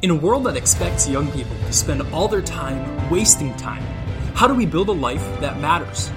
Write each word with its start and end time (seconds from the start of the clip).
In 0.00 0.10
a 0.10 0.14
world 0.14 0.44
that 0.44 0.56
expects 0.56 1.08
young 1.08 1.28
people 1.32 1.56
to 1.56 1.72
spend 1.72 2.02
all 2.14 2.28
their 2.28 2.40
time 2.40 3.10
wasting 3.10 3.52
time, 3.56 3.82
how 4.32 4.46
do 4.46 4.54
we 4.54 4.64
build 4.64 4.88
a 4.90 4.92
life 4.92 5.40
that 5.40 5.58
matters? 5.58 6.12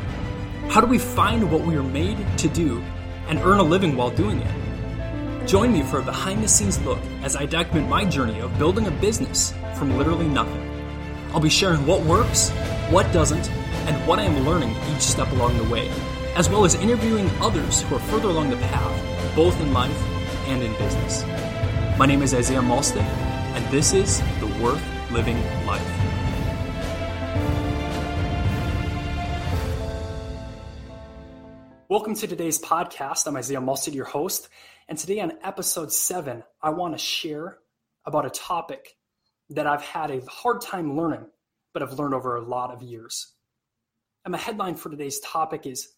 How 0.69 0.81
do 0.81 0.85
we 0.85 0.99
find 0.99 1.51
what 1.51 1.61
we 1.61 1.75
are 1.77 1.81
made 1.81 2.23
to 2.37 2.47
do 2.47 2.83
and 3.27 3.39
earn 3.39 3.57
a 3.57 3.63
living 3.63 3.97
while 3.97 4.11
doing 4.11 4.39
it? 4.39 5.47
Join 5.47 5.73
me 5.73 5.81
for 5.81 5.97
a 5.97 6.03
behind 6.03 6.43
the 6.43 6.47
scenes 6.47 6.79
look 6.85 6.99
as 7.23 7.35
I 7.35 7.47
document 7.47 7.89
my 7.89 8.05
journey 8.05 8.39
of 8.39 8.55
building 8.59 8.85
a 8.85 8.91
business 8.91 9.51
from 9.73 9.97
literally 9.97 10.27
nothing. 10.27 10.61
I'll 11.33 11.39
be 11.39 11.49
sharing 11.49 11.87
what 11.87 12.03
works, 12.03 12.51
what 12.91 13.11
doesn't, 13.11 13.49
and 13.49 14.07
what 14.07 14.19
I 14.19 14.25
am 14.25 14.45
learning 14.45 14.75
each 14.95 15.01
step 15.01 15.31
along 15.31 15.57
the 15.57 15.73
way, 15.73 15.89
as 16.35 16.51
well 16.51 16.65
as 16.65 16.75
interviewing 16.75 17.31
others 17.41 17.81
who 17.81 17.95
are 17.95 17.99
further 17.99 18.29
along 18.29 18.51
the 18.51 18.57
path, 18.57 19.35
both 19.35 19.59
in 19.59 19.73
life 19.73 20.03
and 20.45 20.61
in 20.61 20.71
business. 20.73 21.23
My 21.97 22.05
name 22.05 22.21
is 22.21 22.35
Isaiah 22.35 22.61
Malstead, 22.61 23.30
and 23.53 23.65
this 23.67 23.91
is 23.91 24.21
The 24.39 24.47
Worth 24.63 24.81
Living 25.11 25.37
Life. 25.65 25.81
Welcome 31.89 32.15
to 32.15 32.27
today's 32.27 32.61
podcast. 32.61 33.27
I'm 33.27 33.35
Isaiah 33.35 33.59
Malstead, 33.59 33.93
your 33.93 34.05
host. 34.05 34.47
And 34.87 34.97
today 34.97 35.19
on 35.19 35.33
episode 35.43 35.91
seven, 35.91 36.43
I 36.61 36.69
want 36.69 36.93
to 36.93 36.97
share 36.97 37.57
about 38.05 38.25
a 38.25 38.29
topic 38.29 38.95
that 39.49 39.67
I've 39.67 39.81
had 39.81 40.11
a 40.11 40.21
hard 40.27 40.61
time 40.61 40.95
learning, 40.95 41.25
but 41.73 41.83
I've 41.83 41.99
learned 41.99 42.13
over 42.13 42.37
a 42.37 42.41
lot 42.41 42.71
of 42.71 42.81
years. 42.81 43.33
And 44.23 44.31
my 44.31 44.37
headline 44.37 44.75
for 44.75 44.89
today's 44.89 45.19
topic 45.19 45.65
is 45.65 45.89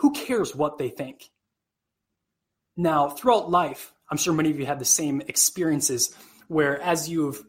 Who 0.00 0.12
cares 0.12 0.54
what 0.54 0.76
they 0.76 0.90
think? 0.90 1.30
Now, 2.76 3.08
throughout 3.08 3.50
life, 3.50 3.94
I'm 4.10 4.18
sure 4.18 4.34
many 4.34 4.50
of 4.50 4.60
you 4.60 4.66
have 4.66 4.78
the 4.78 4.84
same 4.84 5.22
experiences 5.26 6.14
where 6.48 6.80
as 6.80 7.08
you've 7.08 7.42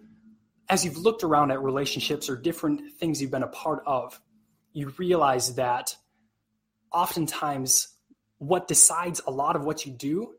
as 0.70 0.86
you've 0.86 0.98
looked 0.98 1.24
around 1.24 1.52
at 1.52 1.64
relationships 1.64 2.30
or 2.30 2.36
different 2.36 2.82
things 3.00 3.20
you've 3.20 3.32
been 3.32 3.42
a 3.42 3.48
part 3.48 3.82
of, 3.88 4.22
you 4.72 4.94
realize 5.00 5.56
that 5.56 5.96
oftentimes 6.92 7.88
what 8.38 8.68
decides 8.68 9.20
a 9.26 9.32
lot 9.32 9.56
of 9.56 9.66
what 9.66 9.86
you 9.86 9.92
do 9.92 10.34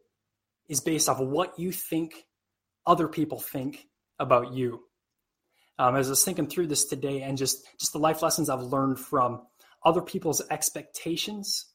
is 0.69 0.81
based 0.81 1.09
off 1.09 1.21
of 1.21 1.29
what 1.29 1.59
you 1.59 1.73
think 1.73 2.27
other 2.87 3.09
people 3.09 3.41
think 3.41 3.89
about 4.21 4.53
you. 4.53 4.85
Um, 5.79 5.97
as 5.97 6.07
I 6.07 6.11
was 6.11 6.25
thinking 6.25 6.47
through 6.47 6.69
this 6.69 6.85
today 6.85 7.23
and 7.23 7.37
just, 7.37 7.67
just 7.79 7.93
the 7.93 7.99
life 7.99 8.23
lessons 8.23 8.49
I've 8.49 8.61
learned 8.61 9.01
from 9.01 9.43
other 9.85 10.03
people's 10.03 10.43
expectations 10.51 11.67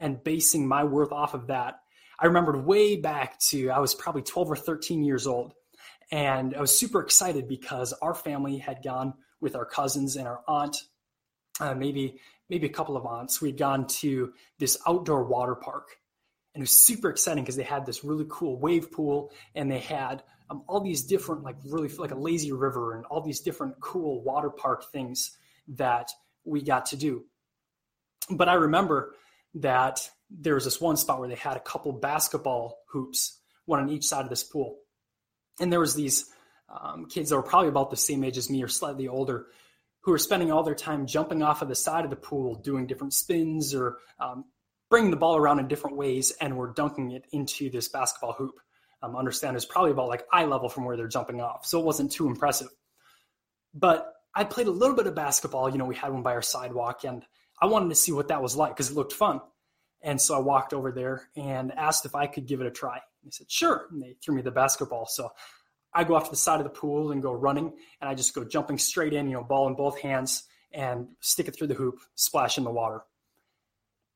and 0.00 0.22
basing 0.22 0.66
my 0.66 0.84
worth 0.84 1.12
off 1.12 1.34
of 1.34 1.48
that, 1.48 1.80
I 2.18 2.26
remembered 2.26 2.64
way 2.64 2.96
back 2.96 3.38
to 3.50 3.70
I 3.70 3.80
was 3.80 3.94
probably 3.94 4.22
12 4.22 4.50
or 4.50 4.56
13 4.56 5.04
years 5.04 5.26
old. 5.26 5.54
And 6.10 6.54
I 6.54 6.60
was 6.60 6.78
super 6.78 7.00
excited 7.00 7.48
because 7.48 7.92
our 7.94 8.14
family 8.14 8.58
had 8.58 8.82
gone 8.82 9.14
with 9.40 9.54
our 9.54 9.66
cousins 9.66 10.16
and 10.16 10.26
our 10.26 10.40
aunt, 10.48 10.76
uh, 11.60 11.74
maybe 11.74 12.20
maybe 12.48 12.66
a 12.66 12.70
couple 12.70 12.96
of 12.96 13.04
aunts. 13.04 13.42
We'd 13.42 13.58
gone 13.58 13.86
to 13.86 14.32
this 14.58 14.78
outdoor 14.86 15.24
water 15.24 15.54
park, 15.54 15.98
and 16.54 16.62
it 16.62 16.64
was 16.64 16.70
super 16.70 17.10
exciting 17.10 17.44
because 17.44 17.56
they 17.56 17.62
had 17.62 17.84
this 17.84 18.04
really 18.04 18.24
cool 18.28 18.58
wave 18.58 18.90
pool, 18.90 19.32
and 19.54 19.70
they 19.70 19.80
had 19.80 20.22
um, 20.48 20.62
all 20.66 20.80
these 20.80 21.02
different 21.02 21.42
like 21.42 21.56
really 21.64 21.88
like 21.88 22.10
a 22.10 22.18
lazy 22.18 22.52
river 22.52 22.94
and 22.96 23.04
all 23.06 23.20
these 23.20 23.40
different 23.40 23.78
cool 23.80 24.22
water 24.22 24.50
park 24.50 24.90
things 24.90 25.36
that 25.68 26.10
we 26.44 26.62
got 26.62 26.86
to 26.86 26.96
do. 26.96 27.24
But 28.30 28.48
I 28.48 28.54
remember 28.54 29.14
that 29.56 30.08
there 30.30 30.54
was 30.54 30.64
this 30.64 30.80
one 30.80 30.96
spot 30.96 31.20
where 31.20 31.28
they 31.28 31.34
had 31.34 31.56
a 31.56 31.60
couple 31.60 31.92
basketball 31.92 32.78
hoops, 32.88 33.40
one 33.66 33.80
on 33.80 33.90
each 33.90 34.06
side 34.06 34.24
of 34.24 34.30
this 34.30 34.44
pool 34.44 34.78
and 35.60 35.72
there 35.72 35.80
was 35.80 35.94
these 35.94 36.30
um, 36.68 37.06
kids 37.06 37.30
that 37.30 37.36
were 37.36 37.42
probably 37.42 37.68
about 37.68 37.90
the 37.90 37.96
same 37.96 38.24
age 38.24 38.36
as 38.36 38.50
me 38.50 38.62
or 38.62 38.68
slightly 38.68 39.08
older 39.08 39.46
who 40.00 40.10
were 40.10 40.18
spending 40.18 40.52
all 40.52 40.62
their 40.62 40.74
time 40.74 41.06
jumping 41.06 41.42
off 41.42 41.62
of 41.62 41.68
the 41.68 41.74
side 41.74 42.04
of 42.04 42.10
the 42.10 42.16
pool 42.16 42.54
doing 42.54 42.86
different 42.86 43.12
spins 43.12 43.74
or 43.74 43.98
um, 44.20 44.44
bringing 44.90 45.10
the 45.10 45.16
ball 45.16 45.36
around 45.36 45.58
in 45.58 45.68
different 45.68 45.96
ways 45.96 46.32
and 46.40 46.56
were 46.56 46.72
dunking 46.72 47.10
it 47.10 47.26
into 47.32 47.70
this 47.70 47.88
basketball 47.88 48.32
hoop. 48.32 48.54
Um, 49.02 49.16
understand 49.16 49.56
it's 49.56 49.64
probably 49.64 49.92
about 49.92 50.08
like 50.08 50.24
eye 50.32 50.44
level 50.44 50.68
from 50.68 50.84
where 50.84 50.96
they're 50.96 51.08
jumping 51.08 51.40
off. 51.40 51.66
So 51.66 51.78
it 51.78 51.84
wasn't 51.84 52.12
too 52.12 52.26
impressive. 52.26 52.68
But 53.74 54.14
i 54.34 54.44
played 54.44 54.66
a 54.66 54.70
little 54.70 54.94
bit 54.94 55.06
of 55.06 55.14
basketball 55.14 55.70
you 55.70 55.78
know 55.78 55.86
we 55.86 55.94
had 55.94 56.12
one 56.12 56.22
by 56.22 56.34
our 56.34 56.42
sidewalk 56.42 57.02
and 57.02 57.24
i 57.62 57.66
wanted 57.66 57.88
to 57.88 57.94
see 57.94 58.12
what 58.12 58.28
that 58.28 58.42
was 58.42 58.54
like 58.54 58.70
because 58.70 58.90
it 58.90 58.94
looked 58.94 59.12
fun. 59.12 59.40
And 60.02 60.20
so 60.20 60.36
i 60.36 60.38
walked 60.38 60.72
over 60.72 60.92
there 60.92 61.28
and 61.36 61.72
asked 61.72 62.04
if 62.04 62.14
i 62.14 62.26
could 62.26 62.46
give 62.46 62.60
it 62.60 62.66
a 62.66 62.70
try 62.70 63.00
they 63.24 63.30
said, 63.30 63.50
sure. 63.50 63.86
And 63.90 64.02
they 64.02 64.16
threw 64.22 64.34
me 64.34 64.42
the 64.42 64.50
basketball. 64.50 65.06
So 65.06 65.30
I 65.92 66.04
go 66.04 66.14
off 66.14 66.24
to 66.24 66.30
the 66.30 66.36
side 66.36 66.60
of 66.60 66.64
the 66.64 66.70
pool 66.70 67.12
and 67.12 67.22
go 67.22 67.32
running, 67.32 67.72
and 68.00 68.08
I 68.08 68.14
just 68.14 68.34
go 68.34 68.44
jumping 68.44 68.78
straight 68.78 69.12
in, 69.12 69.28
you 69.28 69.34
know, 69.34 69.44
ball 69.44 69.68
in 69.68 69.74
both 69.74 70.00
hands 70.00 70.44
and 70.72 71.08
stick 71.20 71.48
it 71.48 71.56
through 71.56 71.68
the 71.68 71.74
hoop, 71.74 72.00
splash 72.14 72.58
in 72.58 72.64
the 72.64 72.70
water. 72.70 73.02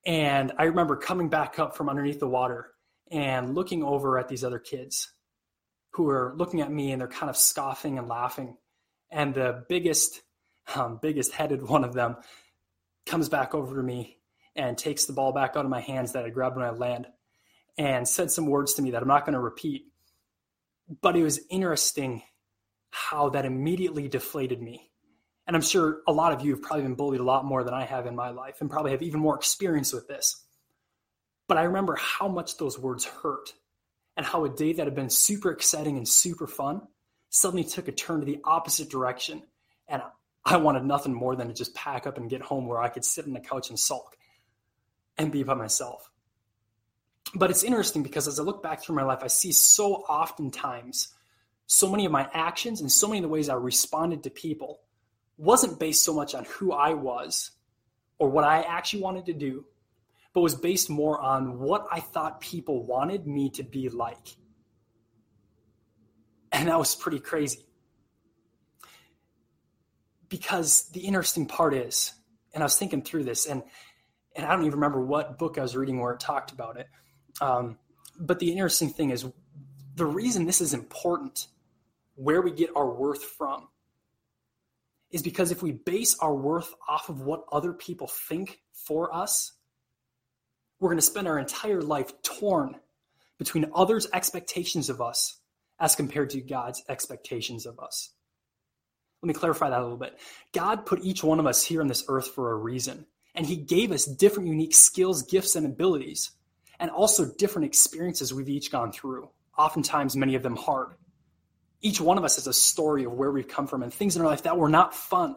And 0.04 0.52
I 0.58 0.64
remember 0.64 0.96
coming 0.96 1.28
back 1.28 1.58
up 1.58 1.76
from 1.76 1.88
underneath 1.88 2.20
the 2.20 2.28
water 2.28 2.72
and 3.10 3.54
looking 3.54 3.82
over 3.82 4.18
at 4.18 4.28
these 4.28 4.44
other 4.44 4.58
kids 4.58 5.12
who 5.92 6.08
are 6.08 6.34
looking 6.36 6.60
at 6.60 6.70
me 6.70 6.92
and 6.92 7.00
they're 7.00 7.08
kind 7.08 7.30
of 7.30 7.36
scoffing 7.36 7.98
and 7.98 8.08
laughing. 8.08 8.56
And 9.10 9.34
the 9.34 9.64
biggest, 9.68 10.22
um, 10.74 10.98
biggest 11.00 11.32
headed 11.32 11.62
one 11.68 11.84
of 11.84 11.94
them 11.94 12.16
comes 13.06 13.28
back 13.28 13.54
over 13.54 13.76
to 13.76 13.82
me 13.82 14.18
and 14.56 14.76
takes 14.76 15.06
the 15.06 15.12
ball 15.12 15.32
back 15.32 15.56
out 15.56 15.64
of 15.64 15.70
my 15.70 15.80
hands 15.80 16.12
that 16.12 16.24
I 16.24 16.30
grabbed 16.30 16.56
when 16.56 16.66
I 16.66 16.70
land 16.70 17.06
and 17.78 18.06
said 18.06 18.30
some 18.30 18.46
words 18.46 18.74
to 18.74 18.82
me 18.82 18.90
that 18.90 19.02
I'm 19.02 19.08
not 19.08 19.24
going 19.24 19.34
to 19.34 19.40
repeat. 19.40 19.86
But 21.00 21.16
it 21.16 21.22
was 21.22 21.40
interesting 21.50 22.22
how 22.90 23.30
that 23.30 23.46
immediately 23.46 24.08
deflated 24.08 24.60
me. 24.60 24.90
And 25.46 25.56
I'm 25.56 25.62
sure 25.62 26.02
a 26.06 26.12
lot 26.12 26.32
of 26.32 26.44
you 26.44 26.52
have 26.52 26.62
probably 26.62 26.84
been 26.84 26.94
bullied 26.94 27.20
a 27.20 27.24
lot 27.24 27.44
more 27.44 27.64
than 27.64 27.74
I 27.74 27.84
have 27.84 28.06
in 28.06 28.14
my 28.14 28.30
life 28.30 28.56
and 28.60 28.70
probably 28.70 28.92
have 28.92 29.02
even 29.02 29.20
more 29.20 29.34
experience 29.34 29.92
with 29.92 30.06
this. 30.06 30.44
But 31.48 31.58
I 31.58 31.64
remember 31.64 31.96
how 31.96 32.28
much 32.28 32.58
those 32.58 32.78
words 32.78 33.04
hurt 33.04 33.52
and 34.16 34.24
how 34.24 34.44
a 34.44 34.48
day 34.48 34.74
that 34.74 34.86
had 34.86 34.94
been 34.94 35.10
super 35.10 35.50
exciting 35.50 35.96
and 35.96 36.06
super 36.06 36.46
fun 36.46 36.82
suddenly 37.30 37.64
took 37.64 37.88
a 37.88 37.92
turn 37.92 38.20
to 38.20 38.26
the 38.26 38.40
opposite 38.44 38.90
direction. 38.90 39.42
And 39.88 40.02
I 40.44 40.58
wanted 40.58 40.84
nothing 40.84 41.14
more 41.14 41.34
than 41.34 41.48
to 41.48 41.54
just 41.54 41.74
pack 41.74 42.06
up 42.06 42.18
and 42.18 42.30
get 42.30 42.42
home 42.42 42.66
where 42.66 42.80
I 42.80 42.88
could 42.88 43.04
sit 43.04 43.26
on 43.26 43.32
the 43.32 43.40
couch 43.40 43.70
and 43.70 43.78
sulk 43.78 44.16
and 45.18 45.32
be 45.32 45.42
by 45.42 45.54
myself 45.54 46.11
but 47.34 47.50
it's 47.50 47.62
interesting 47.62 48.02
because 48.02 48.28
as 48.28 48.38
I 48.38 48.42
look 48.42 48.62
back 48.62 48.82
through 48.82 48.96
my 48.96 49.04
life, 49.04 49.20
I 49.22 49.28
see 49.28 49.52
so 49.52 49.94
oftentimes 49.94 51.08
so 51.66 51.90
many 51.90 52.04
of 52.04 52.12
my 52.12 52.28
actions 52.34 52.80
and 52.80 52.92
so 52.92 53.08
many 53.08 53.18
of 53.18 53.22
the 53.22 53.28
ways 53.28 53.48
I 53.48 53.54
responded 53.54 54.24
to 54.24 54.30
people 54.30 54.80
wasn't 55.38 55.78
based 55.78 56.04
so 56.04 56.12
much 56.12 56.34
on 56.34 56.44
who 56.44 56.72
I 56.72 56.92
was 56.92 57.52
or 58.18 58.28
what 58.28 58.44
I 58.44 58.60
actually 58.60 59.02
wanted 59.02 59.26
to 59.26 59.32
do, 59.32 59.64
but 60.34 60.42
was 60.42 60.54
based 60.54 60.90
more 60.90 61.18
on 61.18 61.58
what 61.58 61.86
I 61.90 62.00
thought 62.00 62.40
people 62.40 62.84
wanted 62.84 63.26
me 63.26 63.50
to 63.50 63.62
be 63.62 63.88
like. 63.88 64.36
And 66.52 66.68
that 66.68 66.78
was 66.78 66.94
pretty 66.94 67.18
crazy. 67.18 67.64
Because 70.28 70.90
the 70.90 71.00
interesting 71.00 71.46
part 71.46 71.74
is, 71.74 72.12
and 72.52 72.62
I 72.62 72.66
was 72.66 72.76
thinking 72.76 73.02
through 73.02 73.24
this, 73.24 73.46
and 73.46 73.62
and 74.34 74.46
I 74.46 74.52
don't 74.52 74.64
even 74.64 74.74
remember 74.74 75.00
what 75.00 75.38
book 75.38 75.58
I 75.58 75.62
was 75.62 75.76
reading 75.76 75.98
where 76.00 76.12
it 76.12 76.20
talked 76.20 76.52
about 76.52 76.78
it, 76.78 76.86
um, 77.40 77.78
but 78.18 78.38
the 78.38 78.50
interesting 78.50 78.90
thing 78.90 79.10
is 79.10 79.26
the 79.94 80.06
reason 80.06 80.46
this 80.46 80.60
is 80.60 80.74
important, 80.74 81.48
where 82.14 82.42
we 82.42 82.50
get 82.50 82.70
our 82.76 82.90
worth 82.90 83.24
from, 83.24 83.68
is 85.10 85.22
because 85.22 85.50
if 85.50 85.62
we 85.62 85.72
base 85.72 86.16
our 86.18 86.34
worth 86.34 86.72
off 86.88 87.08
of 87.08 87.20
what 87.20 87.44
other 87.52 87.72
people 87.72 88.06
think 88.06 88.60
for 88.72 89.14
us, 89.14 89.52
we're 90.80 90.88
going 90.88 90.98
to 90.98 91.02
spend 91.02 91.28
our 91.28 91.38
entire 91.38 91.82
life 91.82 92.12
torn 92.22 92.76
between 93.38 93.70
others' 93.74 94.06
expectations 94.12 94.88
of 94.88 95.00
us 95.00 95.38
as 95.78 95.94
compared 95.94 96.30
to 96.30 96.40
God's 96.40 96.82
expectations 96.88 97.66
of 97.66 97.78
us. 97.78 98.10
Let 99.22 99.28
me 99.28 99.34
clarify 99.34 99.70
that 99.70 99.78
a 99.78 99.82
little 99.82 99.98
bit. 99.98 100.18
God 100.52 100.86
put 100.86 101.04
each 101.04 101.22
one 101.22 101.38
of 101.38 101.46
us 101.46 101.62
here 101.62 101.80
on 101.80 101.86
this 101.86 102.04
earth 102.08 102.28
for 102.28 102.50
a 102.50 102.56
reason, 102.56 103.06
and 103.34 103.46
He 103.46 103.56
gave 103.56 103.92
us 103.92 104.04
different 104.04 104.48
unique 104.48 104.74
skills, 104.74 105.22
gifts, 105.22 105.54
and 105.54 105.66
abilities 105.66 106.32
and 106.78 106.90
also 106.90 107.26
different 107.38 107.66
experiences 107.66 108.32
we've 108.32 108.48
each 108.48 108.70
gone 108.70 108.92
through, 108.92 109.28
oftentimes 109.56 110.16
many 110.16 110.34
of 110.34 110.42
them 110.42 110.56
hard. 110.56 110.88
Each 111.80 112.00
one 112.00 112.18
of 112.18 112.24
us 112.24 112.36
has 112.36 112.46
a 112.46 112.52
story 112.52 113.04
of 113.04 113.12
where 113.12 113.30
we've 113.30 113.48
come 113.48 113.66
from 113.66 113.82
and 113.82 113.92
things 113.92 114.16
in 114.16 114.22
our 114.22 114.28
life 114.28 114.44
that 114.44 114.56
were 114.56 114.68
not 114.68 114.94
fun. 114.94 115.36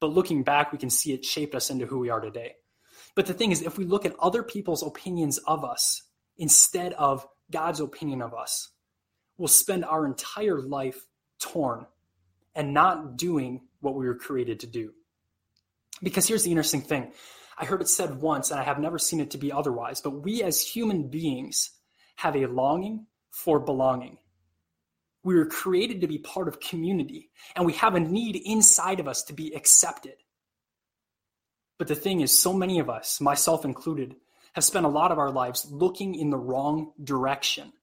But 0.00 0.12
looking 0.12 0.42
back, 0.42 0.72
we 0.72 0.78
can 0.78 0.90
see 0.90 1.12
it 1.12 1.24
shaped 1.24 1.54
us 1.54 1.70
into 1.70 1.86
who 1.86 1.98
we 1.98 2.08
are 2.08 2.20
today. 2.20 2.54
But 3.14 3.26
the 3.26 3.34
thing 3.34 3.52
is, 3.52 3.62
if 3.62 3.76
we 3.76 3.84
look 3.84 4.06
at 4.06 4.14
other 4.18 4.42
people's 4.42 4.82
opinions 4.82 5.38
of 5.38 5.64
us 5.64 6.02
instead 6.38 6.94
of 6.94 7.26
God's 7.50 7.80
opinion 7.80 8.22
of 8.22 8.32
us, 8.32 8.70
we'll 9.36 9.48
spend 9.48 9.84
our 9.84 10.06
entire 10.06 10.60
life 10.60 11.06
torn 11.38 11.86
and 12.54 12.72
not 12.72 13.16
doing 13.16 13.62
what 13.80 13.94
we 13.94 14.06
were 14.06 14.14
created 14.14 14.60
to 14.60 14.66
do. 14.66 14.92
Because 16.02 16.26
here's 16.26 16.44
the 16.44 16.50
interesting 16.50 16.80
thing 16.80 17.12
I 17.60 17.66
heard 17.66 17.82
it 17.82 17.88
said 17.88 18.22
once, 18.22 18.50
and 18.50 18.58
I 18.58 18.64
have 18.64 18.78
never 18.78 18.98
seen 18.98 19.20
it 19.20 19.32
to 19.32 19.38
be 19.38 19.52
otherwise, 19.52 20.00
but 20.00 20.22
we 20.22 20.42
as 20.42 20.62
human 20.62 21.08
beings 21.08 21.70
have 22.16 22.34
a 22.34 22.46
longing 22.46 23.06
for 23.30 23.60
belonging. 23.60 24.16
We 25.22 25.34
were 25.34 25.44
created 25.44 26.00
to 26.00 26.06
be 26.06 26.16
part 26.16 26.48
of 26.48 26.58
community, 26.58 27.28
and 27.54 27.66
we 27.66 27.74
have 27.74 27.94
a 27.94 28.00
need 28.00 28.36
inside 28.36 28.98
of 28.98 29.06
us 29.06 29.24
to 29.24 29.34
be 29.34 29.54
accepted. 29.54 30.14
But 31.78 31.88
the 31.88 31.94
thing 31.94 32.22
is, 32.22 32.36
so 32.36 32.54
many 32.54 32.78
of 32.78 32.88
us, 32.88 33.20
myself 33.20 33.66
included, 33.66 34.16
have 34.54 34.64
spent 34.64 34.86
a 34.86 34.90
lot 34.90 35.12
of 35.12 35.18
our 35.18 35.30
lives 35.30 35.66
looking 35.70 36.14
in 36.14 36.30
the 36.30 36.38
wrong 36.38 36.92
direction 37.04 37.74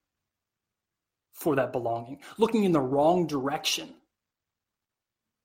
for 1.32 1.54
that 1.54 1.70
belonging, 1.70 2.18
looking 2.36 2.64
in 2.64 2.72
the 2.72 2.80
wrong 2.80 3.28
direction 3.28 3.94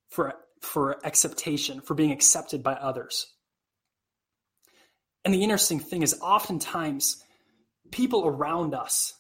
for, 0.10 0.34
for 0.60 1.06
acceptation, 1.06 1.82
for 1.82 1.94
being 1.94 2.12
accepted 2.12 2.64
by 2.64 2.74
others. 2.74 3.33
And 5.26 5.34
the 5.34 5.44
interesting 5.44 5.80
thing 5.80 6.02
is, 6.02 6.20
oftentimes, 6.22 7.24
people 7.92 8.28
around 8.28 8.74
us 8.74 9.14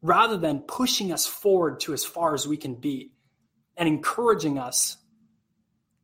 rather 0.00 0.36
than 0.36 0.60
pushing 0.60 1.12
us 1.12 1.26
forward 1.26 1.78
to 1.80 1.92
as 1.92 2.04
far 2.04 2.34
as 2.34 2.46
we 2.46 2.56
can 2.56 2.74
be 2.74 3.12
and 3.76 3.88
encouraging 3.88 4.58
us 4.58 4.96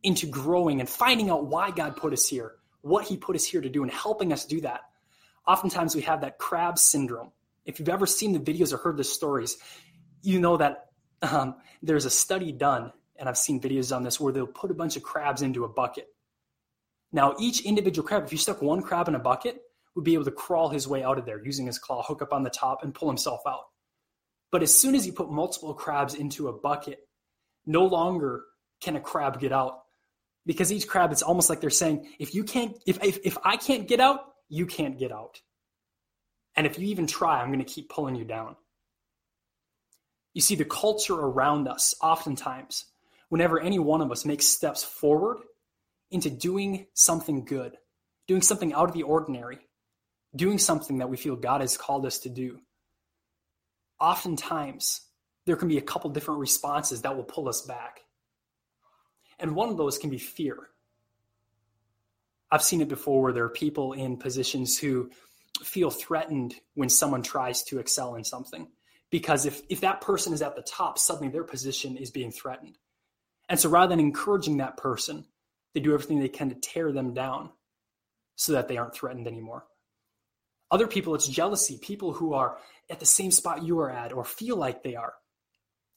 into 0.02 0.26
growing 0.26 0.81
and 0.81 0.88
finding 0.88 1.31
out 1.31 1.46
why 1.46 1.70
God 1.70 1.96
put 1.96 2.12
us 2.12 2.29
here, 2.29 2.55
what 2.82 3.05
He 3.05 3.17
put 3.17 3.35
us 3.35 3.44
here 3.44 3.61
to 3.61 3.69
do, 3.69 3.82
and 3.82 3.90
helping 3.90 4.32
us 4.32 4.44
do 4.44 4.61
that. 4.61 4.82
Oftentimes 5.46 5.96
we 5.96 6.02
have 6.02 6.20
that 6.20 6.38
crab 6.38 6.79
syndrome. 6.79 7.32
If 7.64 7.79
you've 7.79 7.88
ever 7.88 8.06
seen 8.06 8.32
the 8.32 8.38
videos 8.38 8.73
or 8.73 8.76
heard 8.76 8.96
the 8.96 9.05
stories, 9.05 9.58
you 10.23 10.40
know 10.40 10.56
that 10.56 10.87
um, 11.23 11.56
there's 11.82 12.05
a 12.05 12.11
study 12.11 12.52
done, 12.52 12.93
and 13.17 13.29
I've 13.29 13.37
seen 13.37 13.61
videos 13.61 13.94
on 13.94 14.05
this 14.05 14.20
where 14.20 14.32
they'll 14.32 14.46
put 14.46 14.70
a 14.70 14.75
bunch 14.75 14.96
of 14.96 15.02
crabs 15.02 15.43
into 15.43 15.64
a 15.64 15.69
bucket. 15.69 16.08
Now, 17.13 17.35
each 17.39 17.63
individual 17.63 18.07
crab, 18.07 18.25
if 18.25 18.33
you 18.33 18.39
stuck 18.39 18.61
one 18.61 18.83
crab 18.83 19.09
in 19.09 19.15
a 19.15 19.19
bucket, 19.19 19.63
would 19.95 20.05
be 20.05 20.15
able 20.15 20.25
to 20.25 20.31
crawl 20.31 20.69
his 20.69 20.87
way 20.87 21.03
out 21.03 21.19
of 21.19 21.25
there 21.25 21.45
using 21.45 21.67
his 21.67 21.79
claw, 21.79 22.03
hook 22.03 22.23
up 22.23 22.33
on 22.33 22.43
the 22.43 22.51
top, 22.51 22.83
and 22.83 22.95
pull 22.95 23.09
himself 23.09 23.41
out. 23.47 23.65
But 24.53 24.63
as 24.63 24.79
soon 24.79 24.95
as 24.95 25.07
you 25.07 25.13
put 25.13 25.31
multiple 25.31 25.75
crabs 25.75 26.15
into 26.15 26.49
a 26.49 26.53
bucket, 26.53 27.01
no 27.67 27.85
longer 27.85 28.45
can 28.81 28.97
a 28.97 29.01
crab 29.01 29.41
get 29.41 29.53
out. 29.53 29.81
Because 30.47 30.73
each 30.73 30.87
crab, 30.87 31.13
it's 31.13 31.23
almost 31.23 31.51
like 31.51 31.61
they're 31.61 31.71
saying, 31.71 32.09
if 32.19 32.35
you 32.35 32.45
can't, 32.45 32.77
if, 32.87 33.03
if, 33.03 33.19
if 33.25 33.37
I 33.45 33.57
can't 33.57 33.87
get 33.89 34.01
out, 34.01 34.21
you 34.49 34.67
can't 34.67 34.99
get 34.99 35.13
out. 35.13 35.41
And 36.57 36.67
if 36.67 36.79
you 36.79 36.89
even 36.89 37.07
try, 37.07 37.41
I'm 37.41 37.49
going 37.49 37.65
to 37.65 37.65
keep 37.65 37.89
pulling 37.89 38.15
you 38.15 38.25
down. 38.25 38.57
You 40.33 40.41
see, 40.41 40.55
the 40.55 40.65
culture 40.65 41.15
around 41.15 41.69
us, 41.69 41.95
oftentimes, 42.01 42.87
whenever 43.29 43.61
any 43.61 43.79
one 43.79 44.01
of 44.01 44.11
us 44.11 44.25
makes 44.25 44.47
steps 44.47 44.83
forward 44.83 45.39
into 46.11 46.31
doing 46.31 46.87
something 46.95 47.45
good, 47.45 47.77
doing 48.27 48.43
something 48.43 48.73
out 48.73 48.89
of 48.89 48.95
the 48.95 49.03
ordinary, 49.03 49.59
doing 50.35 50.59
something 50.59 50.99
that 50.99 51.11
we 51.11 51.17
feel 51.17 51.37
God 51.37 51.61
has 51.61 51.77
called 51.77 52.07
us 52.07 52.19
to 52.21 52.29
do, 52.29 52.61
oftentimes 54.01 55.03
there 55.47 55.57
can 55.57 55.69
be 55.69 55.79
a 55.79 55.83
couple 55.83 56.11
different 56.11 56.41
responses 56.41 57.03
that 57.03 57.17
will 57.17 57.25
pull 57.25 57.49
us 57.49 57.63
back. 57.63 58.01
And 59.39 59.55
one 59.55 59.69
of 59.69 59.77
those 59.77 59.99
can 59.99 60.11
be 60.11 60.19
fear. 60.19 60.57
I've 62.51 62.63
seen 62.63 62.81
it 62.81 62.89
before 62.89 63.23
where 63.23 63.33
there 63.33 63.45
are 63.45 63.51
people 63.51 63.93
in 63.93 64.17
positions 64.17 64.79
who 64.79 65.11
feel 65.63 65.91
threatened 65.91 66.55
when 66.75 66.89
someone 66.89 67.23
tries 67.23 67.63
to 67.65 67.79
excel 67.79 68.15
in 68.15 68.25
something. 68.25 68.69
Because 69.11 69.47
if, 69.47 69.63
if 69.69 69.81
that 69.81 70.01
person 70.01 70.33
is 70.33 70.43
at 70.43 70.55
the 70.55 70.63
top, 70.63 70.99
suddenly 70.99 71.31
their 71.31 71.45
position 71.45 71.97
is 71.97 72.11
being 72.11 72.31
threatened. 72.31 72.77
And 73.49 73.59
so 73.59 73.71
rather 73.71 73.91
than 73.91 74.01
encouraging 74.01 74.59
that 74.59 74.77
person, 74.77 75.25
they 75.79 75.85
do 75.85 75.95
everything 75.95 76.19
they 76.19 76.29
can 76.29 76.49
to 76.49 76.57
tear 76.57 76.91
them 76.91 77.15
down 77.15 77.51
so 78.35 78.53
that 78.53 78.67
they 78.67 78.77
aren't 78.77 78.95
threatened 78.95 79.29
anymore. 79.29 79.65
Other 80.73 80.89
people, 80.89 81.15
it's 81.15 81.29
jealousy. 81.29 81.79
People 81.81 82.13
who 82.13 82.35
are 82.35 82.59
at 82.91 82.99
the 82.99 83.07
same 83.07 83.31
spot 83.31 83.63
you 83.63 83.79
are 83.79 83.91
at 83.91 84.13
or 84.13 84.25
feel 84.25 84.57
like 84.57 84.83
they 84.83 84.97
are. 84.97 85.15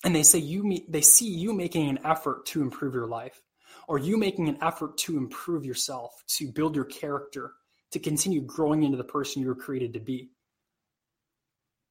And 0.03 0.15
they 0.15 0.21
say 0.21 0.37
you 0.37 0.79
they 0.87 1.01
see 1.01 1.27
you 1.27 1.53
making 1.53 1.89
an 1.89 1.99
effort 2.05 2.45
to 2.47 2.61
improve 2.61 2.93
your 2.93 3.07
life 3.07 3.41
or 3.87 3.97
you 3.97 4.17
making 4.17 4.49
an 4.49 4.57
effort 4.61 4.97
to 4.99 5.17
improve 5.17 5.65
yourself, 5.65 6.23
to 6.27 6.51
build 6.51 6.75
your 6.75 6.85
character, 6.85 7.53
to 7.91 7.99
continue 7.99 8.41
growing 8.41 8.83
into 8.83 8.97
the 8.97 9.03
person 9.03 9.41
you 9.41 9.47
were 9.47 9.55
created 9.55 9.93
to 9.93 9.99
be. 9.99 10.29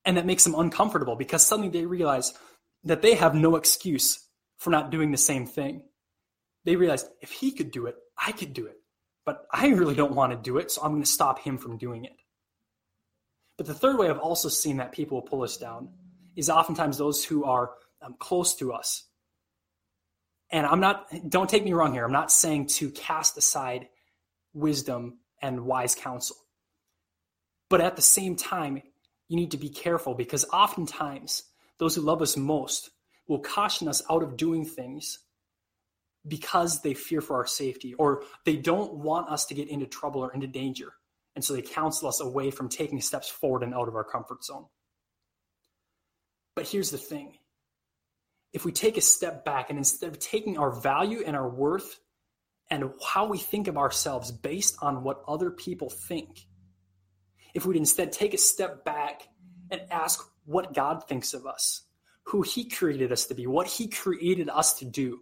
And 0.04 0.16
that 0.16 0.26
makes 0.26 0.44
them 0.44 0.54
uncomfortable 0.54 1.16
because 1.16 1.44
suddenly 1.44 1.70
they 1.70 1.86
realize 1.86 2.34
that 2.84 3.02
they 3.02 3.14
have 3.14 3.34
no 3.34 3.56
excuse 3.56 4.26
for 4.58 4.70
not 4.70 4.90
doing 4.90 5.10
the 5.10 5.18
same 5.18 5.46
thing. 5.46 5.82
They 6.64 6.76
realized 6.76 7.08
if 7.20 7.30
he 7.30 7.52
could 7.52 7.70
do 7.70 7.86
it, 7.86 7.96
I 8.18 8.32
could 8.32 8.52
do 8.52 8.66
it. 8.66 8.76
But 9.24 9.46
I 9.52 9.68
really 9.68 9.94
don't 9.94 10.14
want 10.14 10.32
to 10.32 10.38
do 10.38 10.58
it, 10.58 10.70
so 10.70 10.82
I'm 10.82 10.92
going 10.92 11.02
to 11.02 11.08
stop 11.08 11.38
him 11.38 11.58
from 11.58 11.78
doing 11.78 12.04
it. 12.04 12.16
But 13.56 13.66
the 13.66 13.74
third 13.74 13.98
way 13.98 14.08
I've 14.08 14.18
also 14.18 14.48
seen 14.48 14.78
that 14.78 14.92
people 14.92 15.18
will 15.18 15.28
pull 15.28 15.42
us 15.42 15.56
down 15.56 15.90
is 16.36 16.48
oftentimes 16.48 16.96
those 16.96 17.24
who 17.24 17.44
are 17.44 17.72
um, 18.02 18.14
close 18.18 18.54
to 18.56 18.72
us. 18.72 19.04
And 20.50 20.66
I'm 20.66 20.80
not, 20.80 21.06
don't 21.28 21.48
take 21.48 21.64
me 21.64 21.72
wrong 21.72 21.92
here. 21.92 22.04
I'm 22.04 22.12
not 22.12 22.32
saying 22.32 22.66
to 22.68 22.90
cast 22.90 23.36
aside 23.36 23.88
wisdom 24.52 25.18
and 25.42 25.66
wise 25.66 25.94
counsel. 25.94 26.36
But 27.68 27.80
at 27.80 27.96
the 27.96 28.02
same 28.02 28.34
time, 28.34 28.82
you 29.28 29.36
need 29.36 29.52
to 29.52 29.58
be 29.58 29.68
careful 29.68 30.14
because 30.14 30.44
oftentimes 30.52 31.44
those 31.78 31.94
who 31.94 32.00
love 32.00 32.20
us 32.20 32.36
most 32.36 32.90
will 33.28 33.38
caution 33.38 33.86
us 33.86 34.02
out 34.10 34.22
of 34.22 34.36
doing 34.36 34.64
things 34.64 35.20
because 36.26 36.82
they 36.82 36.94
fear 36.94 37.20
for 37.20 37.36
our 37.36 37.46
safety 37.46 37.94
or 37.94 38.22
they 38.44 38.56
don't 38.56 38.94
want 38.94 39.30
us 39.30 39.46
to 39.46 39.54
get 39.54 39.68
into 39.68 39.86
trouble 39.86 40.20
or 40.22 40.32
into 40.32 40.46
danger. 40.46 40.92
And 41.34 41.44
so 41.44 41.54
they 41.54 41.62
counsel 41.62 42.08
us 42.08 42.20
away 42.20 42.50
from 42.50 42.68
taking 42.68 43.00
steps 43.00 43.28
forward 43.28 43.62
and 43.62 43.74
out 43.74 43.88
of 43.88 43.94
our 43.94 44.04
comfort 44.04 44.44
zone. 44.44 44.66
But 46.54 46.68
here's 46.68 46.90
the 46.90 46.98
thing 46.98 47.38
if 48.52 48.64
we 48.64 48.72
take 48.72 48.96
a 48.96 49.00
step 49.00 49.44
back 49.44 49.70
and 49.70 49.78
instead 49.78 50.10
of 50.10 50.18
taking 50.18 50.58
our 50.58 50.72
value 50.72 51.22
and 51.24 51.36
our 51.36 51.48
worth 51.48 52.00
and 52.68 52.90
how 53.04 53.26
we 53.26 53.38
think 53.38 53.68
of 53.68 53.76
ourselves 53.76 54.32
based 54.32 54.76
on 54.82 55.02
what 55.02 55.22
other 55.26 55.50
people 55.50 55.88
think, 55.88 56.46
if 57.54 57.64
we'd 57.64 57.76
instead 57.76 58.12
take 58.12 58.34
a 58.34 58.38
step 58.38 58.84
back 58.84 59.22
and 59.70 59.82
ask 59.90 60.20
what 60.44 60.74
God 60.74 61.06
thinks 61.08 61.32
of 61.32 61.46
us, 61.46 61.82
who 62.24 62.42
He 62.42 62.68
created 62.68 63.12
us 63.12 63.26
to 63.26 63.34
be, 63.34 63.46
what 63.46 63.66
He 63.66 63.88
created 63.88 64.48
us 64.48 64.74
to 64.80 64.84
do, 64.84 65.20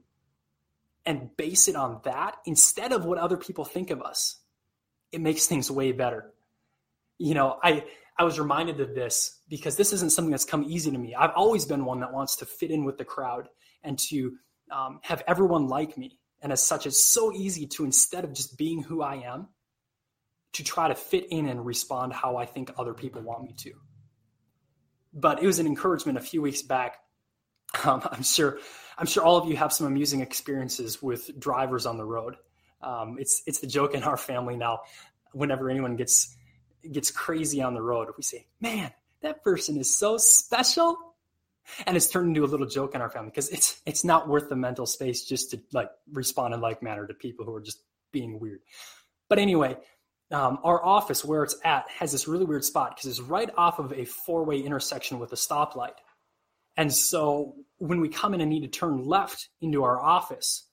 and 1.08 1.34
base 1.38 1.68
it 1.68 1.74
on 1.74 2.02
that 2.04 2.36
instead 2.44 2.92
of 2.92 3.06
what 3.06 3.16
other 3.16 3.38
people 3.38 3.64
think 3.64 3.90
of 3.90 4.02
us, 4.02 4.36
it 5.10 5.22
makes 5.22 5.46
things 5.46 5.70
way 5.70 5.90
better. 5.90 6.34
You 7.16 7.32
know, 7.32 7.58
I 7.62 7.84
I 8.18 8.24
was 8.24 8.38
reminded 8.38 8.78
of 8.80 8.94
this 8.94 9.40
because 9.48 9.74
this 9.76 9.94
isn't 9.94 10.12
something 10.12 10.30
that's 10.30 10.44
come 10.44 10.64
easy 10.64 10.90
to 10.90 10.98
me. 10.98 11.14
I've 11.14 11.32
always 11.34 11.64
been 11.64 11.86
one 11.86 12.00
that 12.00 12.12
wants 12.12 12.36
to 12.36 12.46
fit 12.46 12.70
in 12.70 12.84
with 12.84 12.98
the 12.98 13.06
crowd 13.06 13.48
and 13.82 13.98
to 14.10 14.36
um, 14.70 15.00
have 15.02 15.22
everyone 15.26 15.66
like 15.66 15.96
me. 15.96 16.18
And 16.42 16.52
as 16.52 16.62
such, 16.62 16.86
it's 16.86 17.02
so 17.02 17.32
easy 17.32 17.66
to 17.68 17.86
instead 17.86 18.24
of 18.24 18.34
just 18.34 18.58
being 18.58 18.82
who 18.82 19.00
I 19.00 19.16
am, 19.16 19.48
to 20.52 20.62
try 20.62 20.88
to 20.88 20.94
fit 20.94 21.28
in 21.30 21.46
and 21.46 21.64
respond 21.64 22.12
how 22.12 22.36
I 22.36 22.44
think 22.44 22.70
other 22.76 22.92
people 22.92 23.22
want 23.22 23.44
me 23.44 23.54
to. 23.60 23.72
But 25.14 25.42
it 25.42 25.46
was 25.46 25.58
an 25.58 25.66
encouragement 25.66 26.18
a 26.18 26.20
few 26.20 26.42
weeks 26.42 26.60
back. 26.60 26.98
Um, 27.84 28.00
I'm 28.10 28.22
sure, 28.22 28.58
I'm 28.98 29.06
sure 29.06 29.22
all 29.22 29.36
of 29.36 29.48
you 29.48 29.56
have 29.56 29.72
some 29.72 29.86
amusing 29.86 30.20
experiences 30.20 31.00
with 31.02 31.38
drivers 31.38 31.86
on 31.86 31.96
the 31.96 32.04
road. 32.04 32.36
Um, 32.82 33.16
it's 33.18 33.42
it's 33.46 33.60
the 33.60 33.66
joke 33.66 33.94
in 33.94 34.02
our 34.02 34.16
family 34.16 34.56
now. 34.56 34.80
Whenever 35.32 35.70
anyone 35.70 35.96
gets 35.96 36.36
gets 36.90 37.10
crazy 37.10 37.62
on 37.62 37.74
the 37.74 37.82
road, 37.82 38.08
we 38.16 38.22
say, 38.22 38.46
"Man, 38.60 38.92
that 39.22 39.42
person 39.44 39.76
is 39.78 39.96
so 39.96 40.16
special," 40.16 40.96
and 41.86 41.96
it's 41.96 42.08
turned 42.08 42.28
into 42.28 42.44
a 42.44 42.50
little 42.50 42.66
joke 42.66 42.94
in 42.94 43.00
our 43.00 43.10
family 43.10 43.30
because 43.30 43.48
it's 43.50 43.80
it's 43.86 44.04
not 44.04 44.28
worth 44.28 44.48
the 44.48 44.56
mental 44.56 44.86
space 44.86 45.24
just 45.24 45.52
to 45.52 45.60
like 45.72 45.90
respond 46.12 46.54
in 46.54 46.60
like 46.60 46.82
manner 46.82 47.06
to 47.06 47.14
people 47.14 47.44
who 47.44 47.54
are 47.54 47.60
just 47.60 47.80
being 48.10 48.40
weird. 48.40 48.60
But 49.28 49.38
anyway, 49.38 49.76
um, 50.30 50.58
our 50.64 50.84
office 50.84 51.24
where 51.24 51.42
it's 51.42 51.56
at 51.64 51.88
has 51.90 52.12
this 52.12 52.28
really 52.28 52.44
weird 52.44 52.64
spot 52.64 52.96
because 52.96 53.06
it's 53.10 53.20
right 53.20 53.50
off 53.56 53.78
of 53.78 53.92
a 53.92 54.04
four 54.04 54.44
way 54.44 54.60
intersection 54.60 55.18
with 55.18 55.32
a 55.32 55.36
stoplight. 55.36 55.94
And 56.78 56.94
so 56.94 57.56
when 57.78 58.00
we 58.00 58.08
come 58.08 58.32
in 58.34 58.40
and 58.40 58.48
need 58.48 58.62
to 58.62 58.68
turn 58.68 59.04
left 59.04 59.48
into 59.60 59.82
our 59.82 60.00
office, 60.00 60.68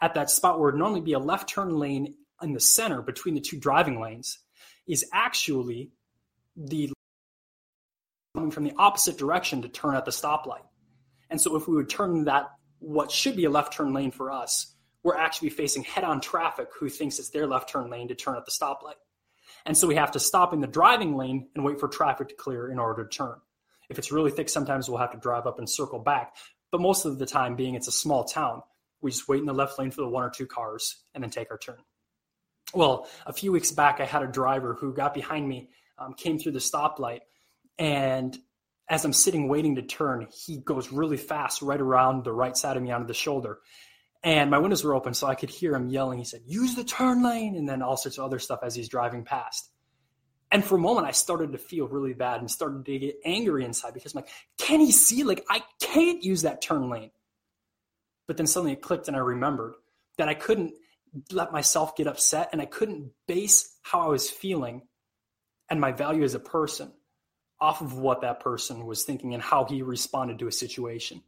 at 0.00 0.14
that 0.14 0.30
spot 0.30 0.58
where 0.58 0.70
it 0.70 0.72
would 0.72 0.78
normally 0.78 1.00
be 1.00 1.12
a 1.12 1.18
left 1.18 1.48
turn 1.48 1.78
lane 1.78 2.14
in 2.42 2.52
the 2.52 2.60
center 2.60 3.02
between 3.02 3.34
the 3.34 3.40
two 3.40 3.58
driving 3.58 4.00
lanes 4.00 4.38
is 4.88 5.04
actually 5.12 5.90
the 6.56 6.90
coming 8.34 8.50
from 8.50 8.64
the 8.64 8.72
opposite 8.78 9.18
direction 9.18 9.62
to 9.62 9.68
turn 9.68 9.94
at 9.94 10.04
the 10.04 10.10
stoplight. 10.10 10.64
And 11.30 11.40
so 11.40 11.56
if 11.56 11.68
we 11.68 11.76
would 11.76 11.88
turn 11.88 12.24
that 12.24 12.50
what 12.78 13.10
should 13.10 13.36
be 13.36 13.44
a 13.44 13.50
left 13.50 13.72
turn 13.72 13.92
lane 13.92 14.10
for 14.10 14.32
us, 14.32 14.74
we're 15.02 15.16
actually 15.16 15.50
facing 15.50 15.84
head 15.84 16.04
on 16.04 16.20
traffic 16.20 16.68
who 16.78 16.88
thinks 16.88 17.18
it's 17.18 17.30
their 17.30 17.46
left 17.46 17.68
turn 17.68 17.90
lane 17.90 18.08
to 18.08 18.14
turn 18.14 18.36
at 18.36 18.44
the 18.44 18.50
stoplight. 18.52 18.94
And 19.66 19.76
so 19.76 19.86
we 19.86 19.94
have 19.96 20.12
to 20.12 20.20
stop 20.20 20.52
in 20.52 20.60
the 20.60 20.66
driving 20.66 21.16
lane 21.16 21.48
and 21.54 21.64
wait 21.64 21.78
for 21.78 21.88
traffic 21.88 22.28
to 22.28 22.34
clear 22.34 22.70
in 22.70 22.78
order 22.78 23.04
to 23.04 23.08
turn. 23.08 23.36
If 23.92 23.98
it's 23.98 24.10
really 24.10 24.30
thick, 24.30 24.48
sometimes 24.48 24.88
we'll 24.88 25.00
have 25.00 25.10
to 25.10 25.18
drive 25.18 25.46
up 25.46 25.58
and 25.58 25.68
circle 25.68 25.98
back. 25.98 26.34
But 26.70 26.80
most 26.80 27.04
of 27.04 27.18
the 27.18 27.26
time, 27.26 27.56
being 27.56 27.74
it's 27.74 27.88
a 27.88 27.92
small 27.92 28.24
town, 28.24 28.62
we 29.02 29.10
just 29.10 29.28
wait 29.28 29.40
in 29.40 29.46
the 29.46 29.52
left 29.52 29.78
lane 29.78 29.90
for 29.90 30.00
the 30.00 30.08
one 30.08 30.24
or 30.24 30.30
two 30.30 30.46
cars 30.46 31.04
and 31.14 31.22
then 31.22 31.30
take 31.30 31.50
our 31.50 31.58
turn. 31.58 31.76
Well, 32.72 33.06
a 33.26 33.34
few 33.34 33.52
weeks 33.52 33.70
back, 33.70 34.00
I 34.00 34.06
had 34.06 34.22
a 34.22 34.26
driver 34.26 34.72
who 34.72 34.94
got 34.94 35.12
behind 35.12 35.46
me, 35.46 35.68
um, 35.98 36.14
came 36.14 36.38
through 36.38 36.52
the 36.52 36.58
stoplight, 36.58 37.20
and 37.78 38.34
as 38.88 39.04
I'm 39.04 39.12
sitting 39.12 39.46
waiting 39.46 39.74
to 39.74 39.82
turn, 39.82 40.28
he 40.46 40.56
goes 40.56 40.90
really 40.90 41.18
fast 41.18 41.60
right 41.60 41.80
around 41.80 42.24
the 42.24 42.32
right 42.32 42.56
side 42.56 42.78
of 42.78 42.82
me 42.82 42.92
onto 42.92 43.06
the 43.06 43.12
shoulder. 43.12 43.58
And 44.24 44.50
my 44.50 44.56
windows 44.56 44.84
were 44.84 44.94
open, 44.94 45.12
so 45.12 45.26
I 45.26 45.34
could 45.34 45.50
hear 45.50 45.74
him 45.74 45.90
yelling. 45.90 46.18
He 46.18 46.24
said, 46.24 46.40
Use 46.46 46.76
the 46.76 46.84
turn 46.84 47.22
lane, 47.22 47.56
and 47.56 47.68
then 47.68 47.82
all 47.82 47.98
sorts 47.98 48.16
of 48.16 48.24
other 48.24 48.38
stuff 48.38 48.60
as 48.62 48.74
he's 48.74 48.88
driving 48.88 49.26
past. 49.26 49.68
And 50.52 50.64
for 50.64 50.76
a 50.76 50.78
moment, 50.78 51.06
I 51.06 51.12
started 51.12 51.52
to 51.52 51.58
feel 51.58 51.88
really 51.88 52.12
bad 52.12 52.40
and 52.40 52.50
started 52.50 52.84
to 52.84 52.98
get 52.98 53.16
angry 53.24 53.64
inside 53.64 53.94
because 53.94 54.14
I'm 54.14 54.20
like, 54.22 54.30
Can 54.58 54.80
he 54.80 54.92
see? 54.92 55.24
Like, 55.24 55.44
I 55.50 55.62
can't 55.80 56.22
use 56.22 56.42
that 56.42 56.62
turn 56.62 56.88
lane. 56.88 57.10
But 58.28 58.36
then 58.36 58.46
suddenly 58.46 58.74
it 58.74 58.82
clicked, 58.82 59.08
and 59.08 59.16
I 59.16 59.20
remembered 59.20 59.74
that 60.18 60.28
I 60.28 60.34
couldn't 60.34 60.74
let 61.30 61.52
myself 61.52 61.96
get 61.96 62.06
upset 62.06 62.50
and 62.52 62.60
I 62.60 62.66
couldn't 62.66 63.10
base 63.26 63.76
how 63.82 64.00
I 64.00 64.08
was 64.08 64.30
feeling 64.30 64.82
and 65.68 65.80
my 65.80 65.92
value 65.92 66.22
as 66.22 66.34
a 66.34 66.40
person 66.40 66.92
off 67.60 67.80
of 67.80 67.94
what 67.94 68.22
that 68.22 68.40
person 68.40 68.86
was 68.86 69.04
thinking 69.04 69.34
and 69.34 69.42
how 69.42 69.64
he 69.64 69.82
responded 69.82 70.38
to 70.38 70.48
a 70.48 70.52
situation. 70.52 71.22